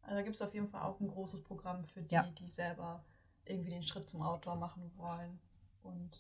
[0.03, 2.23] Also da gibt es auf jeden Fall auch ein großes Programm für die, ja.
[2.23, 3.05] die selber
[3.45, 5.39] irgendwie den Schritt zum Autor machen wollen.
[5.83, 6.17] Und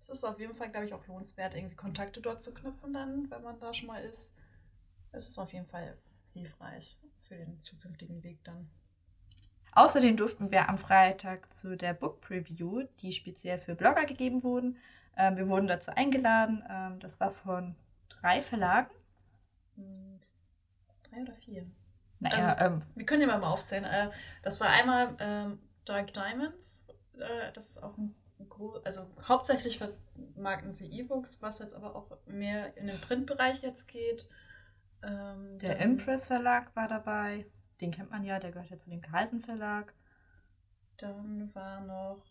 [0.00, 3.30] es ist auf jeden Fall, glaube ich, auch lohnenswert, irgendwie Kontakte dort zu knüpfen dann,
[3.30, 4.36] wenn man da schon mal ist.
[5.12, 5.96] Es ist auf jeden Fall
[6.32, 8.68] hilfreich für den zukünftigen Weg dann.
[9.72, 14.78] Außerdem durften wir am Freitag zu der Book Preview, die speziell für Blogger gegeben wurden.
[15.16, 16.64] Ähm, wir wurden dazu eingeladen.
[16.68, 17.76] Ähm, das war von
[18.08, 18.90] drei Verlagen.
[19.76, 20.20] Hm,
[21.02, 21.66] drei oder vier?
[22.20, 23.84] Naja, also, ähm, wir können ja mal aufzählen.
[23.84, 24.10] Äh,
[24.42, 26.86] das war einmal ähm, Dark Diamonds.
[27.18, 28.14] Äh, das ist auch ein
[28.84, 34.28] also hauptsächlich vermarkten sie E-Books, was jetzt aber auch mehr in den Printbereich jetzt geht.
[35.02, 37.46] Ähm, der Impress Verlag war dabei.
[37.80, 39.92] Den kennt man ja, der gehört ja zu dem Kreisen Verlag.
[40.96, 42.22] Dann war noch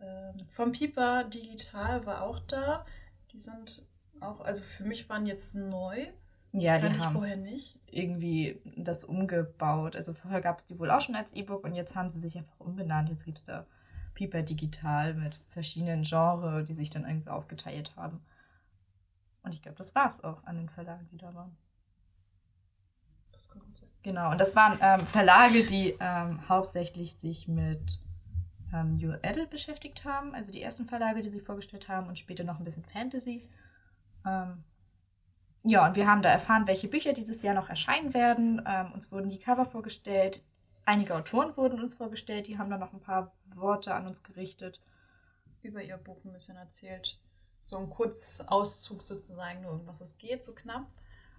[0.00, 2.84] ähm, vom Pieper Digital war auch da.
[3.32, 3.84] Die sind
[4.20, 6.06] auch, also für mich waren jetzt neu.
[6.52, 7.80] Ja, die haben vorher nicht.
[7.86, 9.96] irgendwie das umgebaut.
[9.96, 12.36] Also vorher gab es die wohl auch schon als E-Book und jetzt haben sie sich
[12.36, 13.08] einfach umbenannt.
[13.08, 13.66] Jetzt gibt es da
[14.14, 18.20] Pieper Digital mit verschiedenen Genres, die sich dann irgendwie aufgeteilt haben.
[19.42, 21.56] Und ich glaube, das war es auch an den Verlagen, die da waren.
[23.32, 23.88] Das sein.
[24.02, 28.00] Genau, und das waren ähm, Verlage, die ähm, hauptsächlich sich mit
[28.72, 30.34] ähm, New Adult beschäftigt haben.
[30.34, 33.48] Also die ersten Verlage, die sie vorgestellt haben und später noch ein bisschen Fantasy.
[34.26, 34.64] Ähm,
[35.64, 38.62] ja, und wir haben da erfahren, welche Bücher dieses Jahr noch erscheinen werden.
[38.66, 40.42] Ähm, uns wurden die Cover vorgestellt.
[40.84, 42.48] Einige Autoren wurden uns vorgestellt.
[42.48, 44.80] Die haben dann noch ein paar Worte an uns gerichtet.
[45.62, 47.18] Über ihr Buch ein bisschen erzählt.
[47.64, 50.86] So ein Kurzauszug sozusagen, nur um was es geht, so knapp.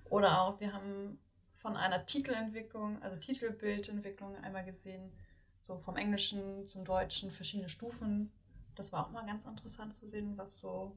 [0.06, 1.20] Oder auch, wir haben
[1.56, 5.12] von einer Titelentwicklung, also Titelbildentwicklung einmal gesehen,
[5.60, 8.32] so vom Englischen zum Deutschen verschiedene Stufen.
[8.76, 10.96] Das war auch mal ganz interessant zu sehen, was so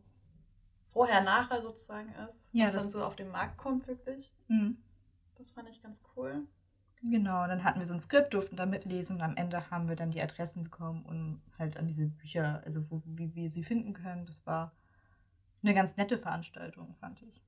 [0.86, 2.48] vorher, nachher sozusagen ist.
[2.52, 4.32] Ja, was dann so auf den Markt kommt, wirklich.
[4.48, 4.78] Mhm.
[5.36, 6.46] Das fand ich ganz cool.
[7.02, 9.96] Genau, dann hatten wir so ein Skript, durften da mitlesen und am Ende haben wir
[9.96, 13.92] dann die Adressen bekommen und halt an diese Bücher, also wo, wie wir sie finden
[13.92, 14.26] können.
[14.26, 14.72] Das war
[15.62, 17.42] eine ganz nette Veranstaltung, fand ich.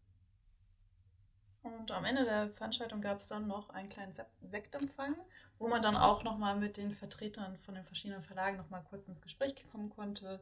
[1.62, 5.16] Und am Ende der Veranstaltung gab es dann noch einen kleinen Sektempfang,
[5.58, 9.22] wo man dann auch nochmal mit den Vertretern von den verschiedenen Verlagen nochmal kurz ins
[9.22, 10.40] Gespräch kommen konnte,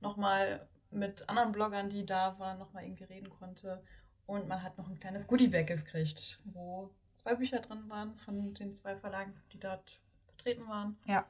[0.00, 3.82] nochmal mit anderen Bloggern, die da waren, nochmal irgendwie reden konnte.
[4.26, 8.74] Und man hat noch ein kleines Goodiebag gekriegt, wo zwei Bücher drin waren von den
[8.74, 10.96] zwei Verlagen, die dort vertreten waren.
[11.06, 11.26] Ja.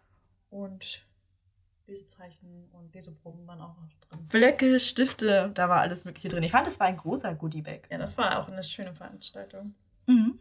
[0.51, 1.07] Und
[1.87, 4.27] Lesezeichen und Leseproben waren auch noch drin.
[4.29, 6.43] Blöcke, Stifte, da war alles Mögliche drin.
[6.43, 7.83] Ich fand, das war ein großer Goodiebag.
[7.91, 9.75] Ja, das war auch eine schöne Veranstaltung.
[10.07, 10.39] Mhm.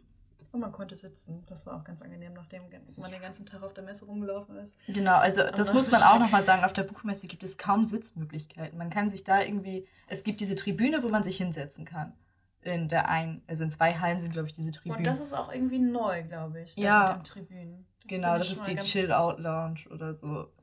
[0.52, 1.42] Und man konnte sitzen.
[1.48, 2.64] Das war auch ganz angenehm, nachdem
[2.96, 4.76] man den ganzen Tag auf der Messe rumgelaufen ist.
[4.86, 6.62] Genau, also das muss man auch nochmal sagen.
[6.62, 8.76] Auf der Buchmesse gibt es kaum Sitzmöglichkeiten.
[8.76, 12.12] Man kann sich da irgendwie, es gibt diese Tribüne, wo man sich hinsetzen kann.
[12.62, 14.98] In der einen, also in zwei Hallen sind, glaube ich, diese Tribünen.
[14.98, 16.74] Und das ist auch irgendwie neu, glaube ich.
[16.74, 17.08] Das ja.
[17.08, 17.86] Mit den Tribünen.
[18.00, 20.48] Das genau, das ist die Chill-Out-Lounge oder so.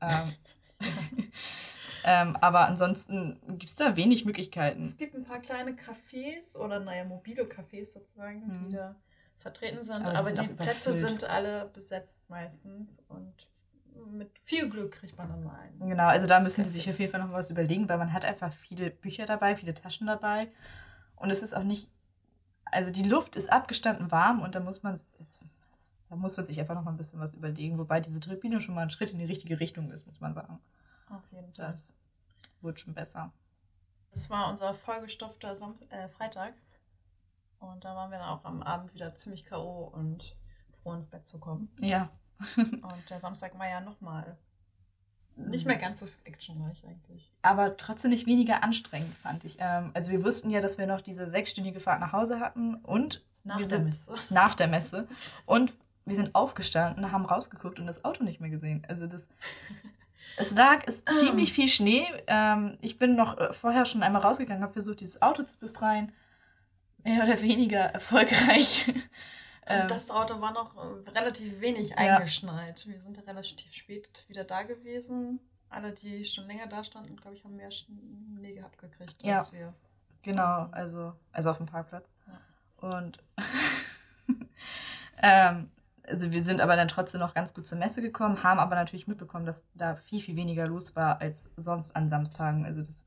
[0.82, 4.84] Ähm, ähm, aber ansonsten gibt es da wenig Möglichkeiten.
[4.84, 8.68] Es gibt ein paar kleine Cafés oder, naja, mobile Cafés sozusagen, mhm.
[8.68, 8.96] die da
[9.38, 10.06] vertreten sind.
[10.06, 13.02] Aber, aber die Plätze sind alle besetzt meistens.
[13.08, 13.34] Und
[14.10, 15.90] mit viel Glück kriegt man dann mal einen.
[15.90, 18.24] Genau, also da müssen die sich auf jeden Fall noch was überlegen, weil man hat
[18.24, 20.48] einfach viele Bücher dabei, viele Taschen dabei.
[21.20, 21.90] Und es ist auch nicht,
[22.64, 24.98] also die Luft ist abgestanden warm und da muss man,
[26.08, 27.78] da muss man sich einfach noch mal ein bisschen was überlegen.
[27.78, 30.58] Wobei diese Tribüne schon mal ein Schritt in die richtige Richtung ist, muss man sagen.
[31.10, 31.66] Auf jeden Fall.
[31.66, 31.92] Das
[32.62, 33.32] wird schon besser.
[34.12, 36.54] Das war unser vollgestopfter Sam äh, Freitag.
[37.58, 39.92] Und da waren wir dann auch am Abend wieder ziemlich K.O.
[39.92, 40.34] und
[40.82, 41.70] froh ins Bett zu kommen.
[41.80, 42.08] Ja.
[42.56, 44.38] und der Samstag war ja nochmal
[45.46, 47.30] nicht mehr ganz so actionreich eigentlich.
[47.42, 49.56] Aber trotzdem nicht weniger anstrengend, fand ich.
[49.58, 53.24] Ähm, also wir wussten ja, dass wir noch diese sechsstündige Fahrt nach Hause hatten und
[53.44, 54.14] nach wir der sind, Messe.
[54.30, 55.08] Nach der Messe.
[55.46, 55.72] Und
[56.04, 58.84] wir sind aufgestanden, haben rausgeguckt und das Auto nicht mehr gesehen.
[58.88, 59.28] Also das.
[60.36, 62.06] Es lag es ziemlich viel Schnee.
[62.26, 66.12] Ähm, ich bin noch äh, vorher schon einmal rausgegangen, habe versucht, dieses Auto zu befreien.
[67.02, 68.92] Mehr oder weniger erfolgreich.
[69.66, 72.80] Und das Auto war noch äh, relativ wenig eingeschneit.
[72.80, 72.92] Ja.
[72.92, 75.40] Wir sind ja relativ spät wieder da gewesen.
[75.68, 79.38] Alle, die schon länger da standen, glaube ich, haben mehr Schnee gehabt gekriegt ja.
[79.38, 79.72] als wir.
[80.22, 82.14] Genau, also, also auf dem Parkplatz.
[82.26, 82.88] Ja.
[82.88, 83.22] Und
[85.22, 85.70] ähm,
[86.06, 89.06] also wir sind aber dann trotzdem noch ganz gut zur Messe gekommen, haben aber natürlich
[89.06, 92.64] mitbekommen, dass da viel, viel weniger los war als sonst an Samstagen.
[92.64, 93.06] Also das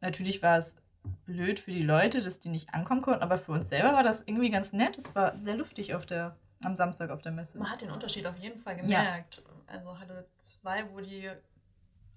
[0.00, 0.76] natürlich war es
[1.24, 4.22] blöd für die Leute, dass die nicht ankommen konnten, aber für uns selber war das
[4.22, 4.96] irgendwie ganz nett.
[4.96, 7.58] Es war sehr luftig auf der, am Samstag auf der Messe.
[7.58, 9.42] Man hat den Unterschied auf jeden Fall gemerkt.
[9.44, 9.74] Ja.
[9.74, 11.30] Also Halle 2, wo die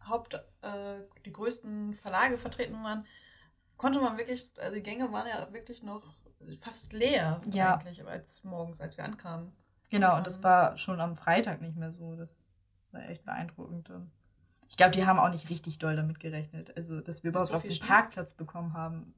[0.07, 3.05] Haupt, äh, die größten Verlage vertreten waren,
[3.77, 6.03] konnte man wirklich, also die Gänge waren ja wirklich noch
[6.59, 7.75] fast leer ja.
[7.75, 9.51] eigentlich als morgens, als wir ankamen.
[9.89, 10.43] Genau, und das ähm.
[10.43, 12.15] war schon am Freitag nicht mehr so.
[12.15, 12.39] Das
[12.91, 13.89] war echt beeindruckend.
[14.71, 16.71] Ich glaube, die haben auch nicht richtig doll damit gerechnet.
[16.77, 19.13] Also, dass wir überhaupt so auf den Parkplatz bekommen haben.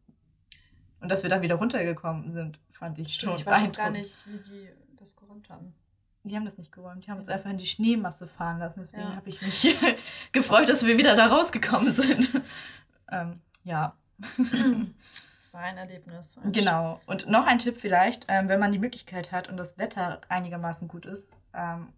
[1.00, 3.92] Und dass wir dann wieder runtergekommen sind, fand ich Stimmt, schon Ich weiß auch gar
[3.92, 5.76] nicht, wie die das geräumt haben.
[6.24, 7.06] Die haben das nicht geräumt.
[7.06, 8.80] Die haben uns einfach in die Schneemasse fahren lassen.
[8.80, 9.16] Deswegen ja.
[9.16, 9.78] habe ich mich
[10.32, 12.32] gefreut, dass wir wieder da rausgekommen sind.
[13.12, 13.96] ähm, ja.
[14.18, 16.40] Das war ein Erlebnis.
[16.46, 17.00] Genau.
[17.06, 20.88] Und noch ein Tipp vielleicht, ähm, wenn man die Möglichkeit hat und das Wetter einigermaßen
[20.88, 21.90] gut ist, ähm,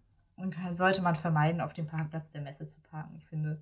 [0.71, 3.61] sollte man vermeiden, auf dem Parkplatz der Messe zu parken, ich finde.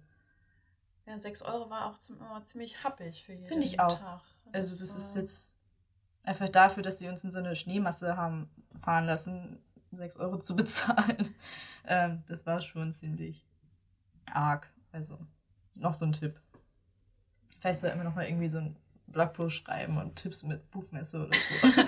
[1.06, 4.00] Ja, 6 Euro war auch zum, immer ziemlich happig für jeden Finde ich auch.
[4.00, 4.22] Tag.
[4.52, 5.58] Also das ist jetzt
[6.24, 10.56] einfach dafür, dass sie uns in so eine Schneemasse haben fahren lassen, 6 Euro zu
[10.56, 11.36] bezahlen.
[11.86, 13.46] ähm, das war schon ziemlich
[14.32, 14.72] arg.
[14.92, 15.20] Also
[15.78, 16.40] noch so ein Tipp.
[17.60, 21.36] Vielleicht sollten wir noch mal irgendwie so ein Blogpost schreiben und Tipps mit Buchmesse oder
[21.36, 21.82] so.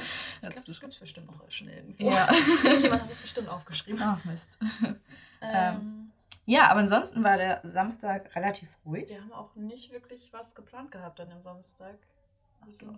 [0.50, 2.10] das gibt es bestimmt noch schnell irgendwo.
[2.10, 2.32] Ja.
[2.82, 4.02] Jemand hat das bestimmt aufgeschrieben.
[4.02, 4.58] Ach, Mist.
[5.42, 6.12] Ähm,
[6.46, 9.10] ja, aber ansonsten war der Samstag relativ ruhig.
[9.10, 11.98] Wir haben auch nicht wirklich was geplant gehabt an dem Samstag.
[12.62, 12.98] Also,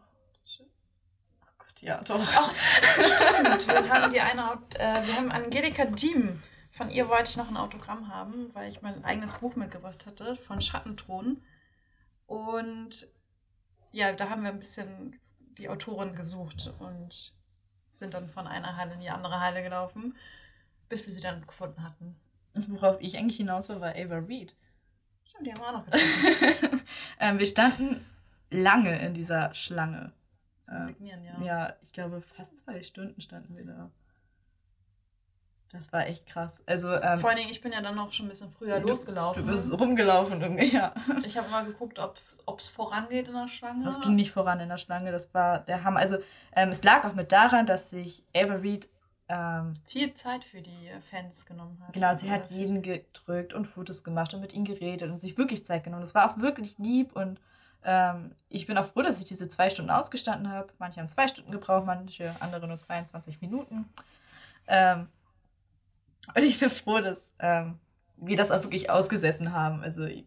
[1.42, 2.20] Ach Gott, ja, doch.
[2.20, 3.68] Ach, stimmt.
[3.68, 6.42] Wir haben die eine, äh, wir haben Angelika Diem.
[6.72, 10.36] Von ihr wollte ich noch ein Autogramm haben, weil ich mein eigenes Buch mitgebracht hatte
[10.36, 11.42] von Schattenthron.
[12.28, 13.08] Und
[13.92, 15.20] ja, da haben wir ein bisschen
[15.58, 17.34] die Autorin gesucht und
[17.98, 20.16] sind dann von einer Halle in die andere Halle gelaufen,
[20.90, 22.16] bis wir sie dann gefunden hatten.
[22.68, 24.56] Worauf ich eigentlich hinaus war, war Ava Reed.
[25.26, 26.82] Stimmt, die haben wir auch noch getroffen.
[27.20, 28.06] ähm, wir standen
[28.50, 30.14] lange in dieser Schlange.
[30.62, 31.42] Zum Signieren, ja.
[31.42, 33.92] Ja, ich glaube, fast zwei Stunden standen wir da.
[35.72, 36.62] Das war echt krass.
[36.66, 38.88] Also, ähm, Vor allen Dingen, ich bin ja dann noch schon ein bisschen früher du,
[38.88, 39.46] losgelaufen.
[39.46, 40.94] Du bist rumgelaufen irgendwie, ja.
[41.26, 43.84] Ich habe mal geguckt, ob es vorangeht in der Schlange.
[43.84, 45.12] Das ging nicht voran in der Schlange.
[45.12, 46.00] Das war der Hammer.
[46.00, 46.18] Also,
[46.56, 48.90] ähm, es lag auch mit daran, dass sich Ava Reed
[49.30, 51.94] ähm, viel Zeit für die Fans genommen hat.
[51.94, 55.66] Genau, sie hat jeden gedrückt und Fotos gemacht und mit ihnen geredet und sich wirklich
[55.66, 56.02] Zeit genommen.
[56.02, 57.42] Das war auch wirklich lieb und
[57.84, 60.70] ähm, ich bin auch froh, dass ich diese zwei Stunden ausgestanden habe.
[60.80, 63.90] Manche haben zwei Stunden gebraucht, manche andere nur 22 Minuten.
[64.68, 65.08] Ähm,
[66.36, 67.80] und ich bin froh, dass ähm,
[68.18, 69.84] wir das auch wirklich ausgesessen haben.
[69.84, 70.26] Also ich,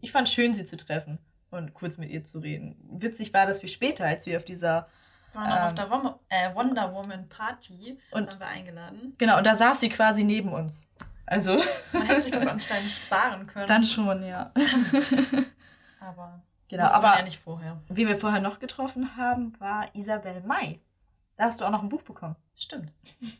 [0.00, 1.18] ich fand schön, sie zu treffen
[1.50, 2.76] und kurz mit ihr zu reden.
[2.90, 4.88] Witzig war, dass wir später, als wir auf dieser
[5.32, 9.14] wir waren ähm, auf der Wom äh, Wonder Woman Party und waren wir eingeladen.
[9.18, 10.88] Genau, und da saß sie quasi neben uns.
[11.26, 11.58] Also.
[11.92, 13.66] Man hätte sich das anscheinend sparen können.
[13.66, 14.52] Dann schon, ja.
[16.00, 17.80] aber genau, aber ja nicht vorher.
[17.88, 20.80] Wie wir vorher noch getroffen haben, war Isabel May.
[21.38, 22.34] Da hast du auch noch ein Buch bekommen.
[22.56, 22.92] Stimmt.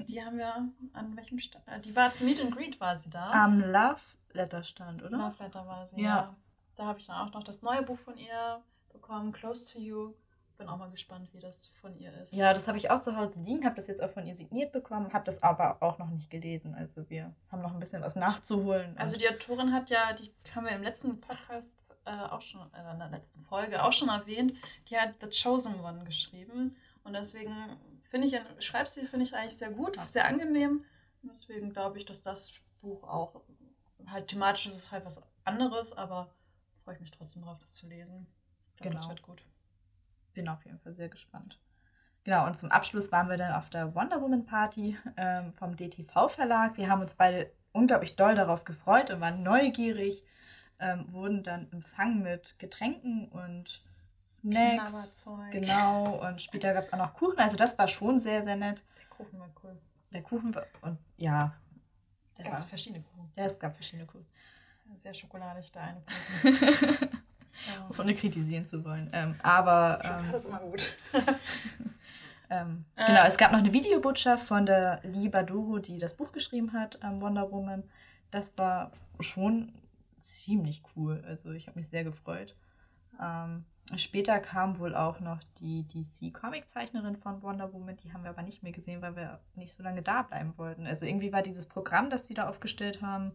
[0.07, 0.55] Die haben wir
[0.93, 1.67] an welchem Stand?
[1.67, 3.29] Äh, die war zum Meet and Greet war sie da.
[3.31, 4.01] Am Love
[4.33, 5.19] Letter Stand, oder?
[5.19, 6.09] Love Letter war sie, ja.
[6.09, 6.37] ja.
[6.77, 10.15] Da habe ich dann auch noch das neue Buch von ihr bekommen, Close to You.
[10.59, 12.33] Bin auch mal gespannt, wie das von ihr ist.
[12.33, 14.73] Ja, das habe ich auch zu Hause liegen, habe das jetzt auch von ihr signiert
[14.73, 16.75] bekommen, habe das aber auch noch nicht gelesen.
[16.75, 18.97] Also wir haben noch ein bisschen was nachzuholen.
[18.97, 22.93] Also die Autorin hat ja, die haben wir im letzten Podcast äh, auch schon, äh,
[22.93, 24.55] in der letzten Folge auch schon erwähnt,
[24.89, 26.77] die hat The Chosen One geschrieben.
[27.05, 27.55] Und deswegen
[28.11, 30.85] finde ich, Schreibstil finde ich eigentlich sehr gut, sehr angenehm.
[31.23, 33.43] Und deswegen glaube ich, dass das Buch auch.
[34.07, 36.31] Halt thematisch ist es halt was anderes, aber
[36.85, 38.27] freue ich mich trotzdem drauf, das zu lesen.
[38.75, 39.03] Ich glaube, Genau.
[39.03, 39.43] Das wird gut.
[40.33, 41.59] Bin auf jeden Fall sehr gespannt.
[42.25, 46.29] Genau, und zum Abschluss waren wir dann auf der Wonder Woman Party ähm, vom DTV
[46.29, 46.77] Verlag.
[46.77, 50.25] Wir haben uns beide unglaublich doll darauf gefreut und waren neugierig,
[50.79, 53.83] ähm, wurden dann empfangen mit Getränken und
[54.29, 55.27] Snacks.
[55.51, 57.38] Genau, und später gab es auch noch Kuchen.
[57.38, 58.85] Also das war schon sehr, sehr nett.
[58.99, 59.77] Der Kuchen war cool.
[60.12, 61.55] Der Kuchen war, und ja,
[62.38, 63.33] Ja, war, es verschiedene Kuchen.
[63.37, 64.27] ja, es gab verschiedene Kuchen.
[64.97, 67.09] Sehr schokoladig, der eine Kuchen.
[67.67, 67.91] Ja.
[67.99, 69.11] Ohne kritisieren zu wollen.
[69.12, 70.97] Ähm, aber ähm, Schokolade ist immer gut.
[72.51, 73.07] Ähm, Äh.
[73.09, 76.99] genau, es gab noch eine Videobotschaft von der Liba Doro, die das Buch geschrieben hat,
[77.03, 77.85] ähm, Wonder Woman.
[78.31, 79.75] Das war schon
[80.19, 81.23] ziemlich cool.
[81.27, 82.57] Also ich habe mich sehr gefreut.
[83.23, 87.96] Ähm, später kam wohl auch noch die DC-Comic-Zeichnerin von Wonder Woman.
[87.96, 90.87] Die haben wir aber nicht mehr gesehen, weil wir nicht so lange da bleiben wollten.
[90.87, 93.33] Also irgendwie war dieses Programm, das sie da aufgestellt haben.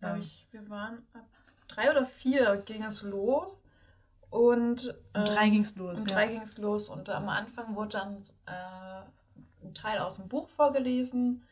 [0.00, 1.26] Glaub ähm, ich, wir waren ab
[1.68, 3.64] drei oder vier ging es los.
[4.30, 6.00] Und, um drei ging es los.
[6.00, 6.14] Um ja.
[6.14, 6.88] drei ging es los.
[6.88, 11.44] Und am Anfang wurde dann äh, ein Teil aus dem Buch vorgelesen.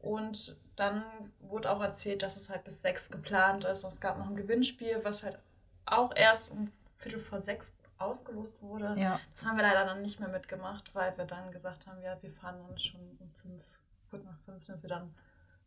[0.00, 1.04] Und dann
[1.40, 3.84] wurde auch erzählt, dass es halt bis sechs geplant ist.
[3.84, 5.38] Und es gab noch ein Gewinnspiel, was halt
[5.86, 8.94] auch erst um Viertel vor sechs ausgelost wurde.
[8.98, 9.20] ja.
[9.34, 12.30] Das haben wir leider dann nicht mehr mitgemacht, weil wir dann gesagt haben, ja, wir
[12.30, 13.62] fahren dann schon um fünf,
[14.10, 15.14] gut nach fünf sind wir dann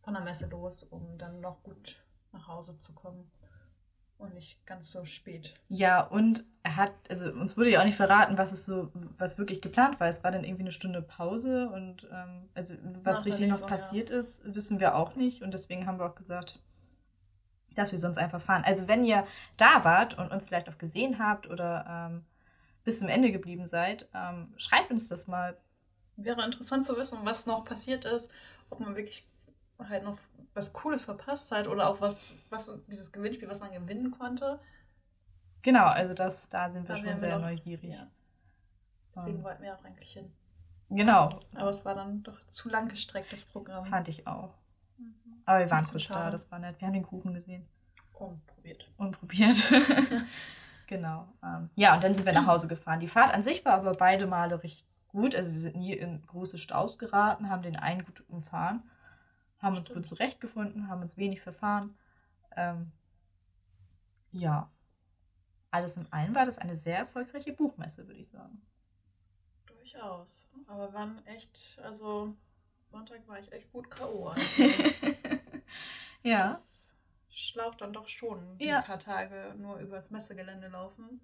[0.01, 1.95] von der Messe los, um dann noch gut
[2.31, 3.29] nach Hause zu kommen.
[4.17, 5.55] Und nicht ganz so spät.
[5.67, 9.39] Ja, und er hat, also uns wurde ja auch nicht verraten, was es so, was
[9.39, 10.09] wirklich geplant war.
[10.09, 13.69] Es war dann irgendwie eine Stunde Pause und ähm, also was Nach richtig noch Lesung,
[13.69, 15.41] passiert ist, wissen wir auch nicht.
[15.41, 16.59] Und deswegen haben wir auch gesagt,
[17.75, 18.63] dass wir sonst einfach fahren.
[18.65, 19.25] Also wenn ihr
[19.57, 22.25] da wart und uns vielleicht auch gesehen habt oder ähm,
[22.83, 25.57] bis zum Ende geblieben seid, ähm, schreibt uns das mal.
[26.17, 28.29] Wäre interessant zu wissen, was noch passiert ist,
[28.69, 29.25] ob man wirklich
[29.79, 30.17] halt noch
[30.53, 34.59] was Cooles verpasst hat oder auch was, was dieses Gewinnspiel, was man gewinnen konnte.
[35.61, 37.91] Genau, also das, da sind wir Da schon wir sehr noch- neugierig.
[37.93, 38.07] Ja.
[39.15, 40.31] Deswegen Ähm, wollten wir auch eigentlich hin.
[40.89, 43.85] Genau, Aber es war dann doch zu lang gestreckt, das Programm.
[43.85, 44.53] fand ich auch.
[45.51, 46.79] Aber wir waren kurz da, das war nett.
[46.79, 47.67] Wir haben den Kuchen gesehen.
[48.13, 48.89] Und probiert.
[48.95, 49.69] und probiert.
[50.87, 51.27] genau.
[51.43, 53.01] Ähm, ja, und dann sind wir nach Hause gefahren.
[53.01, 55.35] Die Fahrt an sich war aber beide Male recht gut.
[55.35, 58.81] Also wir sind nie in große Staus geraten, haben den einen gut umfahren,
[59.59, 59.97] haben uns Stimmt.
[59.97, 61.97] gut zurechtgefunden, haben uns wenig verfahren.
[62.55, 62.93] Ähm,
[64.31, 64.71] ja.
[65.69, 68.61] Alles in allem war das eine sehr erfolgreiche Buchmesse, würde ich sagen.
[69.65, 70.49] Durchaus.
[70.67, 72.37] Aber waren echt, also
[72.79, 74.33] Sonntag war ich echt gut K.O.
[76.23, 76.49] ja.
[76.49, 76.95] Das
[77.29, 78.79] schlaucht dann doch schon, Ja.
[78.79, 81.21] ein paar Tage nur übers Messegelände laufen.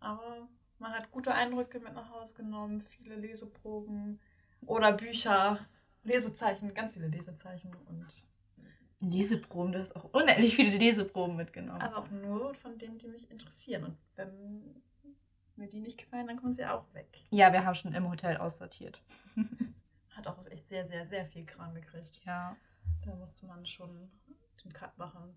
[0.00, 4.20] Aber man hat gute Eindrücke mit nach Hause genommen, viele Leseproben
[4.66, 5.66] oder Bücher,
[6.02, 8.06] Lesezeichen, ganz viele Lesezeichen und
[9.00, 11.80] Leseproben, du hast auch unendlich viele Leseproben mitgenommen.
[11.80, 13.84] aber auch nur von denen, die mich interessieren.
[13.84, 14.82] Und wenn
[15.56, 17.08] mir die nicht gefallen, dann kommen sie auch weg.
[17.30, 19.02] ja, wir haben schon im Hotel aussortiert.
[20.10, 22.20] Hat auch echt sehr, sehr, sehr viel Kram gekriegt.
[22.24, 22.56] Ja.
[23.04, 24.10] Da musste man schon
[24.64, 25.36] den Cut machen,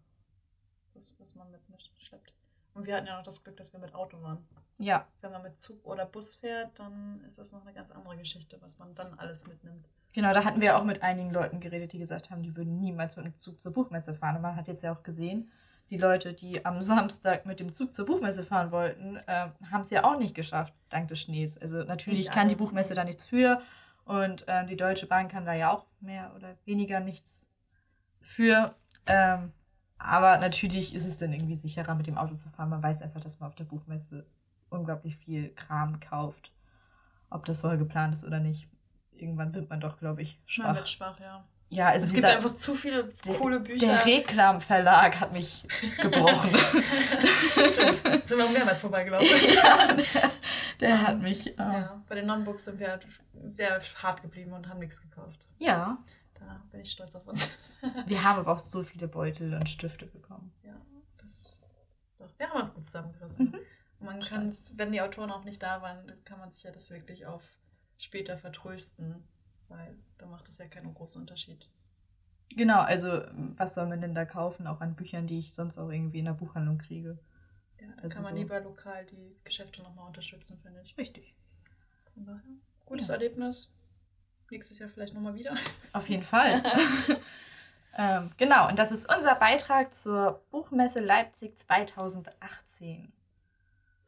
[0.94, 2.34] das, was man mit mitschleppt.
[2.74, 4.48] Und wir hatten ja noch das Glück, dass wir mit Auto waren.
[4.78, 8.16] Ja, Wenn man mit Zug oder Bus fährt, dann ist das noch eine ganz andere
[8.18, 9.88] Geschichte, was man dann alles mitnimmt.
[10.14, 13.16] Genau, da hatten wir auch mit einigen Leuten geredet, die gesagt haben, die würden niemals
[13.16, 14.36] mit dem Zug zur Buchmesse fahren.
[14.36, 15.52] Und man hat jetzt ja auch gesehen,
[15.90, 19.90] die Leute, die am Samstag mit dem Zug zur Buchmesse fahren wollten, äh, haben es
[19.90, 21.58] ja auch nicht geschafft, dank des Schnees.
[21.58, 23.62] Also natürlich Nicht kann die Buchmesse da nichts für
[24.08, 27.50] und ähm, die Deutsche Bahn kann da ja auch mehr oder weniger nichts
[28.22, 28.76] für.
[29.06, 29.52] Ähm,
[29.98, 32.70] aber natürlich ist es dann irgendwie sicherer, mit dem Auto zu fahren.
[32.70, 34.26] Man weiß einfach, dass man auf der Buchmesse
[34.70, 36.52] unglaublich viel Kram kauft.
[37.30, 38.68] Ob das vorher geplant ist oder nicht.
[39.14, 40.76] Irgendwann wird man doch, glaube ich, Man schwach.
[40.76, 41.44] wird schwach, ja.
[41.70, 43.88] Ja, also es gibt einfach zu viele der- coole Bücher.
[43.88, 45.66] der Reklamverlag hat mich
[46.02, 46.50] gebrochen.
[47.74, 49.28] Stimmt, sind wir auch mehrmals vorbeigelaufen.
[49.54, 49.98] ja,
[50.80, 51.48] der, der hat mich.
[51.48, 52.04] Äh, ja.
[52.08, 53.08] Bei den Non-Books sind wir halt
[53.46, 55.48] sehr hart geblieben und haben nichts gekauft.
[55.60, 56.04] ja,
[56.36, 57.50] Da bin ich stolz auf uns.
[58.08, 60.54] wir haben aber auch so viele Beutel und Stifte bekommen.
[60.64, 60.80] Ja,
[61.18, 61.62] das
[62.18, 62.32] doch.
[62.38, 63.52] Wir haben uns gut zusammengerissen.
[63.52, 63.60] Mhm.
[64.00, 66.92] Man kann es, wenn die Autoren auch nicht da waren, kann man sich ja das
[66.92, 67.44] wirklich auf
[67.98, 69.24] später vertrösten,
[69.70, 71.68] weil da macht es ja keinen großen Unterschied.
[72.50, 73.24] Genau, also
[73.58, 76.26] was soll man denn da kaufen, auch an Büchern, die ich sonst auch irgendwie in
[76.26, 77.18] der Buchhandlung kriege?
[77.80, 78.40] Ja, Also kann man so.
[78.40, 80.98] lieber lokal die Geschäfte nochmal unterstützen, finde ich.
[80.98, 81.36] Richtig.
[82.14, 82.42] Von daher,
[82.86, 83.14] gutes Ja.
[83.16, 83.70] Erlebnis.
[84.50, 85.56] Nächstes Jahr vielleicht nochmal wieder.
[85.94, 86.64] Auf jeden Fall.
[87.98, 93.12] ähm, genau, und das ist unser Beitrag zur Buchmesse Leipzig 2018.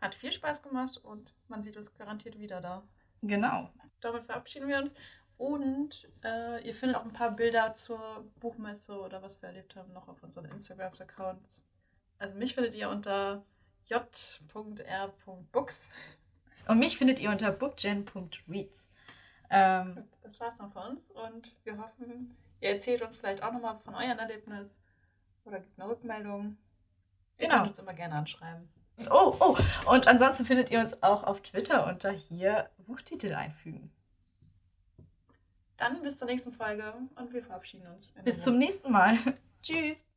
[0.02, 2.84] Hat viel Spaß gemacht und man sieht uns garantiert wieder da.
[3.22, 3.70] Genau.
[4.00, 4.96] Damit verabschieden wir uns.
[5.38, 9.92] Und äh, ihr findet auch ein paar Bilder zur Buchmesse oder was wir erlebt haben
[9.94, 11.66] noch auf unseren Instagram-Accounts.
[12.18, 13.44] Also mich findet ihr unter
[13.90, 15.92] j.r.books.
[16.68, 18.92] Und mich findet ihr unter bookgen.reads.
[19.50, 23.78] Ähm, das war's noch von uns und wir hoffen, ihr erzählt uns vielleicht auch nochmal
[23.80, 24.80] von eurem Erlebnis
[25.44, 26.58] oder gibt eine Rückmeldung.
[27.40, 27.58] Ihr genau.
[27.58, 28.70] könnt uns immer gerne anschreiben.
[29.10, 29.58] Oh, oh,
[29.90, 33.92] und ansonsten findet ihr uns auch auf Twitter unter hier Buchtitel einfügen.
[35.78, 38.14] Dann bis zur nächsten Folge und wir verabschieden uns.
[38.24, 39.18] Bis zum nächsten Mal.
[39.64, 40.09] Tschüss.